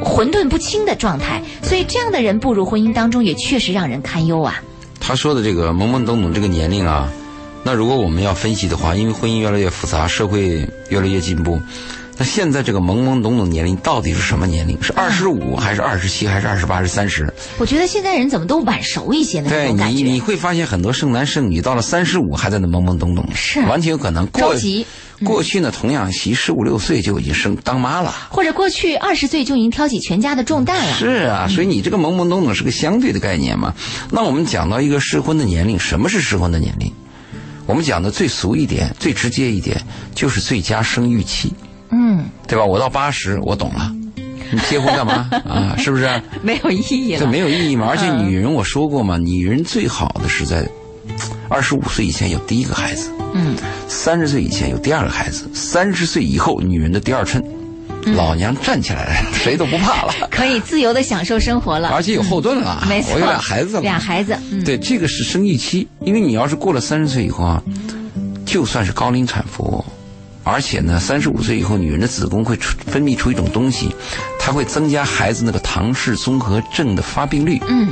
[0.03, 4.61] 混沌不清的状态，所以这样的人步入婚姻当中，也确实让人堪忧啊。
[4.99, 7.09] 他说的这个懵懵懂懂这个年龄啊，
[7.63, 11.61] 那如果我们要分析的话，因为婚姻越来越复杂，社会越来越进步，
[12.17, 14.81] 那现在这个懵懵懂懂年龄到底是什么年龄？
[14.83, 17.33] 是二十五还是二十七还是二十八还是三十？
[17.59, 19.51] 我觉得现在人怎么都晚熟一些呢？
[19.51, 20.03] 对你。
[20.05, 24.55] 你会发现很多剩男剩女到了三十五还在那懵懵懂懂，是完全有可能过
[25.25, 28.15] 过去呢，童养媳十五六岁就已经生当妈了。
[28.31, 30.95] 或者过去二十岁就已经挑起全家的重担了。
[30.95, 33.75] 是啊，所以你这个懵懵懂懂是个相对的概念嘛。
[34.11, 36.93] 那我们讲到一个适婚的年龄，什么是适婚的年龄？
[37.67, 39.81] 我们讲的最俗一点、最直接一点，
[40.15, 41.53] 就是最佳生育期，
[41.95, 42.65] 嗯，对吧？
[42.65, 43.95] 我到八十，我懂了，
[44.51, 45.77] 你结婚干嘛 啊？
[45.79, 46.11] 是不是？
[46.43, 47.27] 没有意义这。
[47.27, 47.87] 没有意义嘛。
[47.89, 50.69] 而且嗯女人，我说过嘛，女人最好的是在
[51.49, 53.55] 二十五岁以前有第一个孩子，嗯，
[53.87, 57.43] 三十岁以前有第二个孩子，三十岁以后女人的第二春，
[58.07, 60.13] 嗯老娘站起来了， 谁都不怕了。
[60.31, 61.89] 可以自由的享受生活了。
[61.91, 67.63] 而且有后盾了，没错，我有俩孩子了，俩孩子，嗯，对，这个是生育期，因为你要是过了三十岁以后啊，
[68.45, 69.85] 就算是高龄产妇，
[70.45, 73.89] 而且呢，三十五岁以后，女人的子宫会出分泌出一种东西，
[74.39, 77.59] 它会增加孩子那个唐氏综合症的发病率。
[77.67, 77.89] 嗯，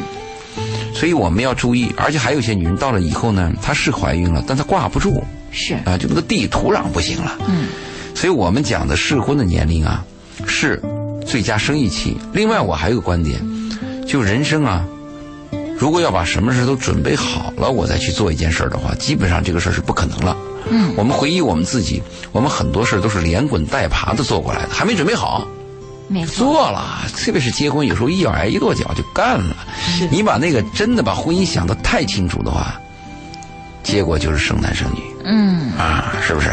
[0.95, 7.39] 所以我们要注意，而且还有一些女人到了以后呢，她是怀孕了，但她挂不住是，啊，就那个地土壤不行了。
[7.49, 7.69] 嗯，
[8.15, 10.05] 所以我们讲的适婚的年龄啊，
[10.47, 10.79] 是
[11.27, 12.19] 最佳生育期。
[12.35, 13.41] 另外，我还有个观点，
[14.07, 14.85] 就人生啊，
[15.79, 20.37] 如果要把什么事都准备好了，我再去做一件事儿的话，基本上这个事儿是不可能了。
[20.75, 22.03] 嗯，我们回忆我们自己，
[22.33, 25.47] 我们很多事儿都是连滚带爬的做过来的，还没准备好，
[26.09, 27.03] 没错，做了。
[27.15, 29.55] 特别是结婚，有时候一咬牙一跺脚就干了。
[30.11, 32.81] 你把那个真的把婚姻想得太清楚的话，
[33.83, 35.73] 结果就是生男生女嗯。
[35.73, 36.51] 啊，是不是？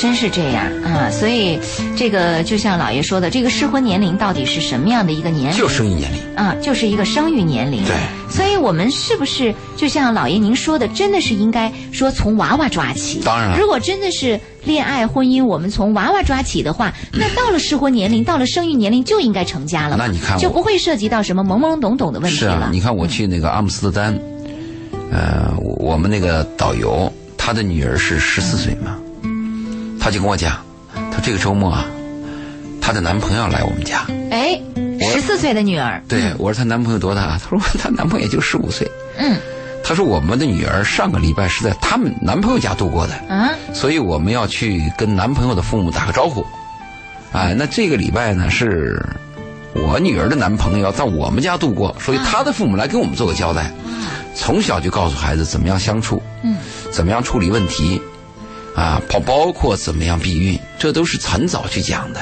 [0.00, 1.10] 真是这样啊！
[1.10, 1.60] 所以
[1.94, 5.58] 这个就像老爷说的，这个适婚年龄到底是什么样的一个年龄？
[5.58, 6.18] 就生育年龄。
[6.36, 7.84] 啊，就是一个生育年龄。
[7.84, 7.94] 对
[8.30, 13.20] 所以我们是不是就像老爷您说的，真的是应该说从娃娃抓起？
[13.24, 19.96] 当然了如果真的是恋爱婚姻，我们从娃娃抓起的话，那到了适婚年龄，到了生育年龄就应该成家了。
[19.98, 22.52] 那你看就不会涉及到什么懵懵懂懂的问题了。
[22.52, 24.18] 是啊，你看我去那个阿姆斯特丹，
[25.12, 28.96] 呃，我我们那个导游他的女儿是十四岁嘛，
[30.00, 30.56] 他就跟我讲，
[31.12, 31.84] 她这个周末啊，
[32.80, 34.06] 她的男朋友来我们家。
[34.30, 34.60] 哎，
[35.00, 37.38] 十四岁的女儿，对，我说她男朋友多大？
[37.38, 38.90] 她说她男朋友也就十五岁。
[39.18, 39.36] 嗯
[39.82, 46.44] 她说我们的女儿上个礼拜是在他们男朋友家度过的，啊，所以我们要去跟男朋友的父母打个招呼。
[47.32, 49.04] 哎，那这个礼拜呢是
[49.74, 53.70] 我女儿的男朋友要在我们家度过，所以她的父母来给我们做个交代。
[54.34, 56.56] 从小就告诉孩子怎么样相处，嗯，
[56.90, 58.00] 怎么样处理问题，
[58.80, 62.20] 啊，包包括怎么样避孕，这都是很早去讲的。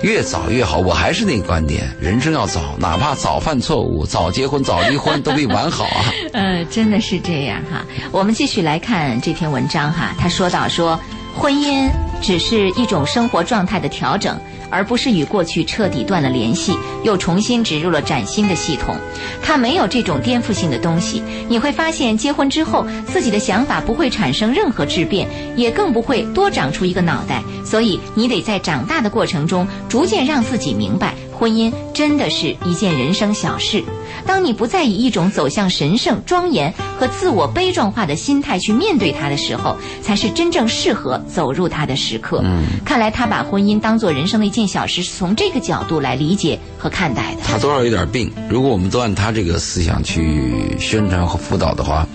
[0.00, 6.04] 越早越好，我还是那个观点，人生要早，哪怕早犯错误、早结婚、早离婚，都比晚好啊。
[6.32, 7.84] 嗯，真的是这样哈。
[8.10, 10.98] 我们继续来看这篇文章哈，他说到说，
[11.36, 11.90] 婚姻
[12.22, 14.40] 只是一种生活状态的调整，
[14.70, 16.72] 而不是与过去彻底断了联系，
[17.04, 18.96] 又重新植入了崭新的系统。
[19.42, 21.22] 它没有这种颠覆性的东西。
[21.48, 27.42] 你会发现，结婚之后，自己的想法不会产生任何质变，也更不会多长出一个脑袋。
[27.64, 33.84] 所以，你得在长大的过程中，逐渐让自己明白，婚姻真的是一件人生小事。
[34.26, 42.40] 当你不再以一种走向神圣、庄严和自我悲壮化的心态去面对它的时候，才是真正适合走入它的时刻。
[42.44, 47.40] 嗯，看来他把婚姻当做人生的一件小事，是从这个角度来理解和看待的。
[47.44, 48.30] 他多少有点病。
[48.50, 52.06] 如果我们都按他这个思想去宣传和辅导的话，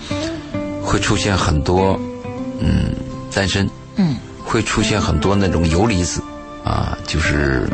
[0.82, 1.98] 会出现很多
[2.60, 2.92] 嗯
[3.34, 6.22] 单身，嗯，会出现很多那种游离子
[6.62, 7.68] 啊，就是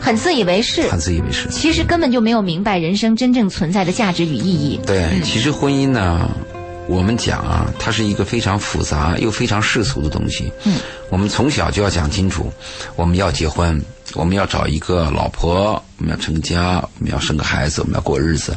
[0.00, 1.48] 很自以为是，很自以为是。
[1.50, 4.80] 其实根本就没有明白人生真正存在的价值与意义。
[4.86, 6.30] 对，其实婚姻呢，
[6.86, 10.52] 我们讲啊，它是一个非常复杂又非常世俗的东西。
[10.64, 10.76] 嗯，
[11.10, 12.50] 我们从小就要讲清楚，
[12.96, 13.80] 我们要结婚，
[14.14, 18.56] 我们要找一个老婆，我们要成家，我们要生个孩子，我们要过日子。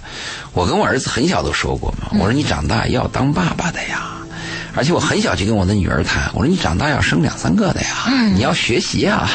[0.54, 4.18] 我跟我儿子很小都说过嘛，我说你长大要当爸爸的呀。
[4.74, 7.88] 而且我很小就跟我的女儿谈，我说你长大要生两三个的呀，
[8.34, 9.30] 你要学习啊。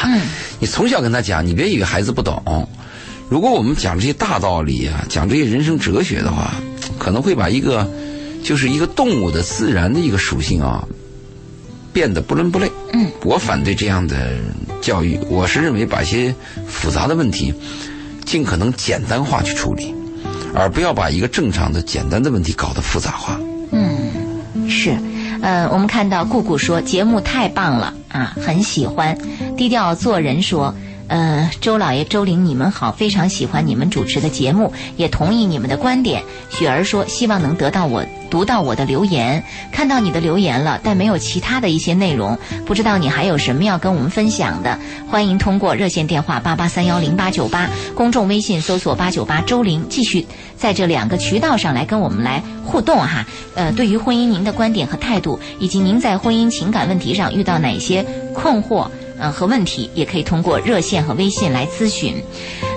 [0.59, 2.67] 你从小跟他讲，你别以为孩子不懂。
[3.29, 6.55] 如果我们讲这些大道理啊，讲这些人生哲学的话，
[6.97, 7.87] 可能会把一个
[8.43, 10.83] 就是一个动物的自然的一个属性啊，
[11.93, 12.71] 变得不伦不类。
[12.93, 14.31] 嗯，我反对这样的
[14.81, 15.19] 教育。
[15.29, 16.33] 我是认为把一些
[16.67, 17.53] 复杂的问题
[18.25, 19.93] 尽可能简单化去处理，
[20.55, 23.39] 而不要把一个正常的简单的问题搞得复杂化。
[23.71, 24.97] 嗯是，
[25.41, 29.17] 嗯，我们看到顾顾说节目太棒了啊，很喜欢。
[29.55, 30.73] 低调做人说，
[31.07, 36.23] 呃，周老爷、周玲，你们好，非常喜欢你们主持的节目，也同意你们的观点。
[36.49, 44.77] 雪儿说，希望能得到我读到我的留言，看到你的留言了，但没有其他的一些内容，不知道你还有什么要跟我们分享的？
[45.09, 50.27] 欢迎通过热线电话八八三幺零八九八，公众微信搜索八九八周玲，继续
[50.57, 53.25] 在这两个渠道上来跟我们来互动哈。
[53.55, 58.87] 呃，对于婚姻您的观点和态度，以及您在婚姻情感问题上遇到哪些困惑
[59.19, 62.23] 呃和问题，也可以通过热线和微信来咨询。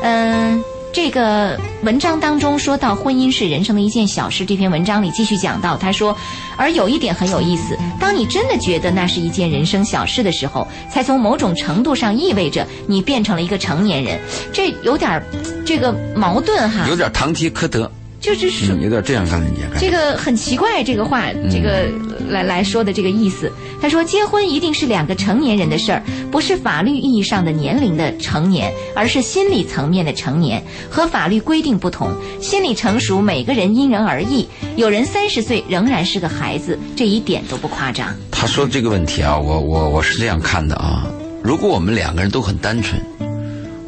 [0.02, 0.62] 嗯、
[0.92, 6.16] 这个文章当中说到婚姻是人生的一件小事，这篇文章里继续讲到，他说，
[6.56, 14.20] 而有一点很有意思，当你真的觉得那是一件人生小事的时候，才从某种程度上意味着你变成了一个成年人，
[14.52, 15.22] 这有点儿
[15.64, 17.90] 这个矛盾哈，有点堂吉诃德，
[18.20, 19.80] 就是说嗯，有点这样看人家看。
[19.80, 21.88] 这个很奇怪，这个话，这个
[22.28, 23.50] 来来说的这个意思。
[23.80, 30.62] 他说，结婚一定是两个成年人的事儿，不是法律意义上的年龄的成年，而是心理层面的成年。
[30.90, 32.12] 和法律规定不同，
[32.42, 34.46] 心理成熟每个人因人而异。
[34.76, 38.14] 有人三十岁仍然是个孩子，这一点都不夸张。
[38.30, 41.06] 他说这个问题啊，我我我是这样看的啊。
[41.42, 43.00] 如果我们两个人都很单纯，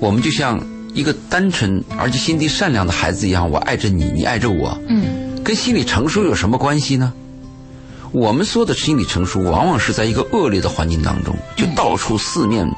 [0.01, 0.59] 我们就像
[0.95, 7.13] 一个单纯而且心地善良的孩子一样，我爱着你，你爱着我，嗯，跟心理成熟有什么关系呢？
[8.11, 12.71] 我们说的心理成熟，往往是在一个恶劣的环境当中，就到处四面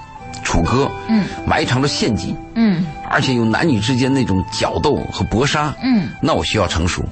[0.45, 7.05] 楚歌，嗯，埋藏着陷阱，嗯而且有男女之间那种角斗和搏杀，嗯，那我需要成熟。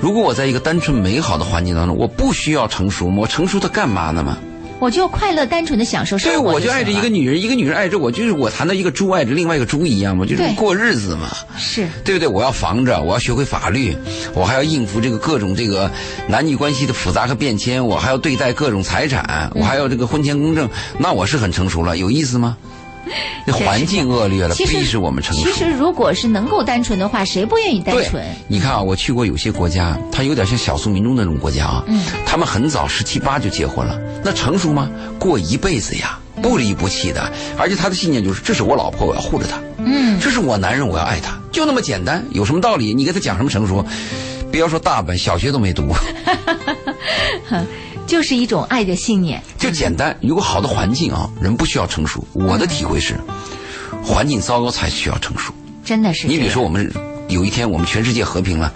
[0.00, 3.14] 如果我在一个单纯美好的环境当中，我不需要成熟？
[3.14, 4.38] 我成熟它干嘛呢嘛？
[4.78, 12.28] 我就快乐单纯的享受生活对，活我就爱着一个女人，一个女人爱着我，就是我谈到一个猪爱着另外一个猪一样嘛，就是过日子嘛，是对不对？
[12.28, 13.96] 我要防着，我要学会法律，
[14.34, 15.90] 我还要应付这个各种这个
[16.28, 20.68] 男女关系的复杂和变迁，我还要对待各种财产，我还要这个婚前公证，
[20.98, 22.56] 那我是很成熟了，有意思吗？
[23.44, 25.52] 那环境恶劣了，逼使我们成熟其。
[25.52, 34.90] 实如果是能够单纯的话，谁不愿意单纯？，你看啊，我去过有些国家，它有点像少数民族那种国家啊，嗯他们很早十七八就结婚了，那成熟吗？
[35.18, 42.92] 过一辈子呀，不离不弃的，而且他的信念就是，这是我老婆，我要护着她，嗯，这是我男人，我要爱她，就那么简单，有什么道理？
[42.94, 43.84] 你给他讲什么成熟？
[44.50, 45.92] 不要说大本，小学都没读，
[48.06, 49.42] 就是一种爱的信念。
[49.58, 50.16] 就简单。
[50.20, 52.24] 有个好的环境啊，人不需要成熟。
[52.32, 53.18] 我的体会是，
[54.02, 55.52] 环境糟糕才需要成熟。
[55.84, 56.26] 真的是。
[56.26, 56.90] 你比如说，我们
[57.28, 58.72] 有一天我们全世界和平了，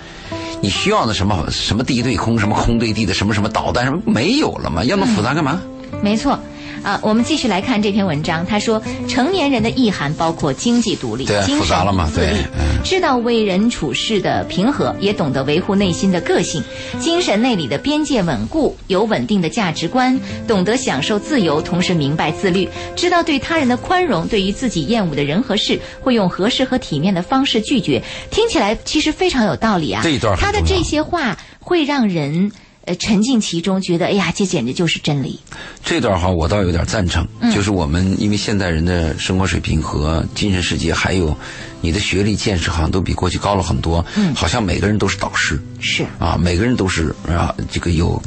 [0.60, 4.84] 你需要的什么什么地对空，什么空对地的，什么什么导弹，什么没有了嘛？
[4.84, 5.60] 要那么复杂干嘛？
[6.02, 6.38] 没错，
[6.82, 8.44] 啊，我们继续来看这篇文章。
[8.46, 12.26] 他说，成年人的意涵包括经济独立、对精神复杂了嘛自立
[12.58, 16.62] 嗯知道为人处事的平和，也懂得维护内心的个性，
[16.98, 20.18] 精神内里的边界稳固，有稳定的价值观，
[20.48, 22.66] 懂得享受自由，同时明白自律，
[22.96, 28.02] 知道对他人的宽容，对于自己厌恶的人和事，会用合适和体面的方式拒绝。
[28.30, 30.00] 听起来其实非常有道理啊。
[30.02, 32.50] 这一段他的这些话会让人。
[32.86, 35.38] 呃，沉浸其中，觉得哎呀，这简直就是真理。
[35.84, 41.36] 这段话我倒有点赞成，就是我们因为现代人的生活水平和精神世界，还有
[41.82, 44.04] 你的学历见识，好像都比过去高了很多。
[44.16, 45.60] 嗯，好像每个人都是导师。
[45.78, 48.20] 是，啊，每个人都是啊，这个有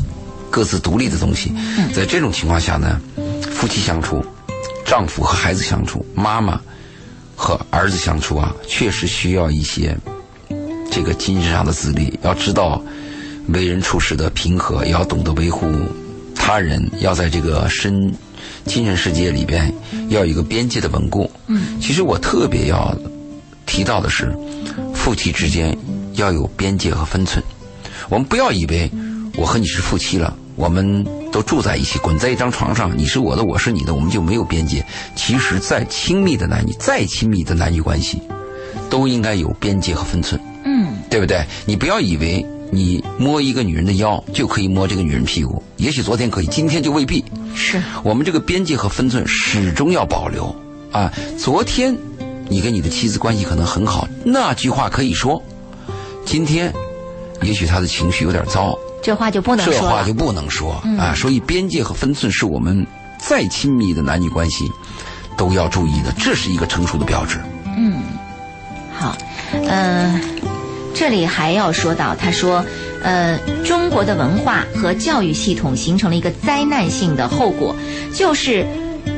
[0.49, 1.51] 各自独立的东西。
[1.91, 3.01] 在这种情况下呢，
[3.51, 4.23] 夫妻相处，
[4.85, 6.61] 丈夫和孩子相处，妈妈
[7.35, 9.97] 和儿子相处啊，确实需要一些
[10.91, 12.79] 这个精神上的自立，要知道
[13.49, 15.67] 为人处事的平和，也要懂得维护
[16.35, 18.13] 他人，要在这个深
[18.65, 19.73] 精神世界里边
[20.09, 21.29] 要有一个边界的稳固。
[21.47, 22.95] 嗯，其实我特别要
[23.65, 24.33] 提到的是，
[24.93, 25.77] 夫妻之间
[26.13, 27.43] 要有边界和分寸。
[28.09, 28.89] 我们不要以为
[29.35, 34.85] 我和你是夫妻了，我们都住在一起，滚在一张床上，你是我的，我是你的，我们就没有边界。
[35.15, 38.21] 其实，再亲密的男女，再亲密的男女关系，
[38.89, 41.43] 都应该有边界和分寸，嗯，对不对？
[41.65, 47.23] 你不要以为你摸一个女人的腰就可以摸这个女人屁股，也许昨天可以，今天就未必。
[47.55, 50.53] 是，我们这个边界和分寸始终要保留
[50.91, 51.11] 啊。
[51.37, 51.95] 昨天
[52.49, 55.41] 你跟你的妻子关系可能很好，那句话可以说，
[56.25, 56.73] 今天
[57.41, 59.73] 也许他的情绪有点糟，这话就不能说。
[59.73, 61.13] 这话就不能说啊。
[61.15, 62.85] 所以边界和分寸是我们
[63.19, 64.69] 再亲密的男女关系
[65.37, 67.39] 都要注意的，这是一个成熟的标志。
[67.77, 68.01] 嗯
[68.95, 69.17] 好，
[69.51, 70.21] 嗯、
[70.93, 72.63] 这里还要说到，他说，
[73.01, 77.75] 呃，中国的文化和教育系统形成了一个灾难性的后果，
[78.13, 78.65] 就是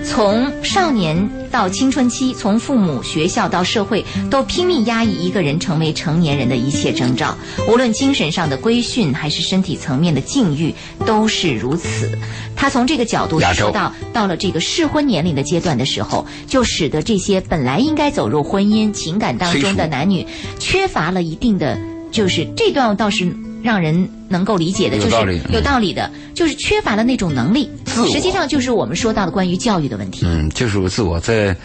[0.03, 7.33] 从少年到青春期，从父母、学校到社会，都拼命压抑一个人成为成年人的一切征兆。
[7.65, 10.75] 无论精神上的规训，还是身体层面的境遇，
[11.05, 12.11] 都是如此。
[12.57, 20.27] 他从这个角度说到，到了这个适婚年龄的阶段的时候，就使得这些本来应该走入婚姻情感当中的男女，
[20.59, 21.79] 缺乏了一定的，
[22.11, 23.33] 就是这段倒是。
[23.65, 27.67] 让人能够理解的，就是有道理的，就是缺乏了那种能力。
[28.13, 30.23] 实际上就是我们说到的关于教育的问题。
[30.23, 31.55] 嗯，就是自我在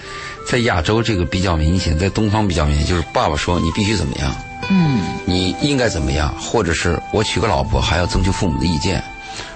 [0.49, 4.35] 在亚洲这个比较明显，在东方比较明显，就是爸爸说你必须怎么样，
[4.71, 9.03] 嗯，你应该怎么样，或者是我娶个老婆还要征求父母的意见。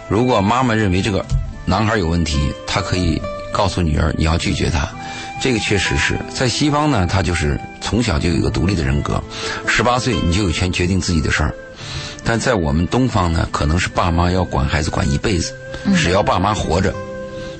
[0.07, 1.25] 如果妈妈认为这个
[1.65, 3.19] 男孩有问题，她可以
[3.55, 4.87] 告诉女儿你要拒绝他。
[5.41, 9.23] 这个确实是在西方呢，他就是从小就有一个独立的人格，
[9.67, 11.55] 十八岁你就有权决定自己的事儿。
[12.25, 15.55] 但在我们东方呢，可能是爸妈要管孩子管一辈子，
[15.95, 16.93] 只要爸妈活着，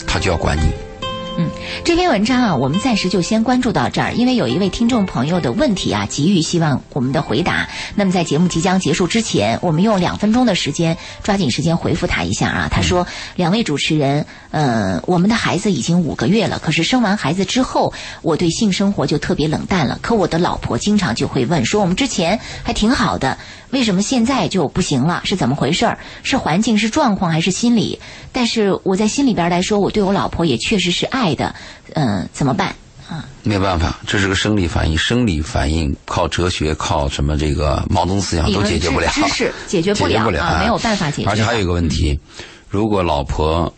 [0.07, 0.73] 他就要管你。
[1.37, 1.51] 嗯，
[1.85, 7.69] 这篇文章啊，我们暂时就先关注到这儿，因为有一位听众朋友的问题啊，急于希望我们的回答。
[7.97, 12.69] 那么在节目即将结束之前，我们用两分钟的时间，抓紧时间回复他一下啊。
[12.71, 13.05] 他说
[13.35, 14.25] ：“两位主持人，
[14.55, 17.93] 呃，我们的孩子已经五个月了，可是生完孩子之后，
[18.23, 19.99] 我对性生活就特别冷淡了。
[20.01, 23.37] 可我的老婆经常就会问，说我们之前还挺好的。”
[23.71, 25.23] 为什么现在就不行了？
[25.25, 25.99] 是怎么回事儿？
[26.23, 27.99] 是环境是状况还是心理？
[28.31, 31.53] 但是我在心里边来说，我对我老婆也确实是爱的。
[31.95, 32.69] 嗯，怎么办？
[33.11, 34.97] 啊，没办法，这是个生理反应。
[34.97, 39.11] 生理反应靠哲学、靠什么这个毛泽东思想都解决不了。
[39.13, 41.29] 知识 解决不了啊，没有办法解决。
[41.29, 42.17] 而且还有一个问题，
[42.69, 43.75] 如果老婆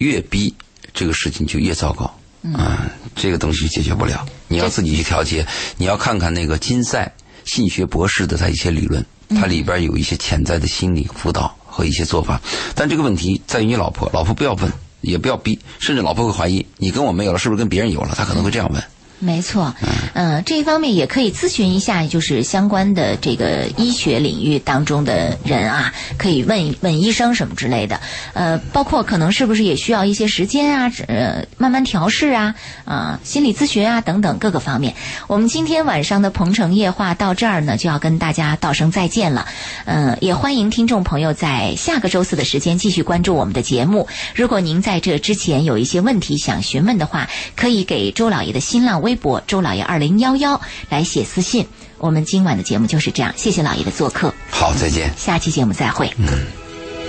[0.00, 0.54] 越逼，
[0.92, 2.12] 这个事情就越糟糕。
[2.42, 5.46] 嗯，这个东西解决不了，你要自己去调节。
[5.78, 9.04] 你要看看那个金赛信学博士的他一些理论。
[9.32, 12.40] 它里边有一些潜在的心理辅导和一些做法，
[12.74, 14.72] 但这个问题在于你老婆，老婆不要问，
[15.02, 18.12] 也不要逼，甚至老婆会怀疑你跟我没有了，是不是跟别人有了？
[18.16, 18.82] 她可能会这样问。
[19.22, 19.74] 没错，
[20.14, 28.00] 嗯，这一方面也可以咨询一下，就是相关的这个医学领域当中的人啊，可以问问医生什么之类的。
[28.32, 32.54] 呃，包括可能是不是也需要一些时间啊，呃，慢慢调试啊，
[32.86, 34.94] 啊，心理咨询啊等等各个方面。
[35.26, 39.46] 我们今天晚上的《鹏城夜话》到这儿呢，就要跟大家道声再见了。
[39.84, 44.08] 嗯，也欢迎听众朋友在下个周四的时间继续关注我们的节目。
[44.34, 49.09] 如果您在这之前有一些问题想询问的话，可以给周老爷的新浪微。
[49.10, 51.66] 微博周老爷二零幺幺来写私信，
[51.98, 54.32] 我们今晚的节目就是这样，谢谢老爷的做客。
[54.50, 55.12] 好，再见。
[55.16, 56.08] 下期节目再会。
[56.16, 56.28] 嗯。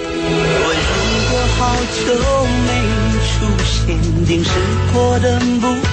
[0.04, 0.94] 我如
[1.30, 1.62] 果好
[2.02, 2.06] 久
[2.66, 2.70] 没
[3.30, 4.50] 出现，定是
[4.92, 5.91] 过得不。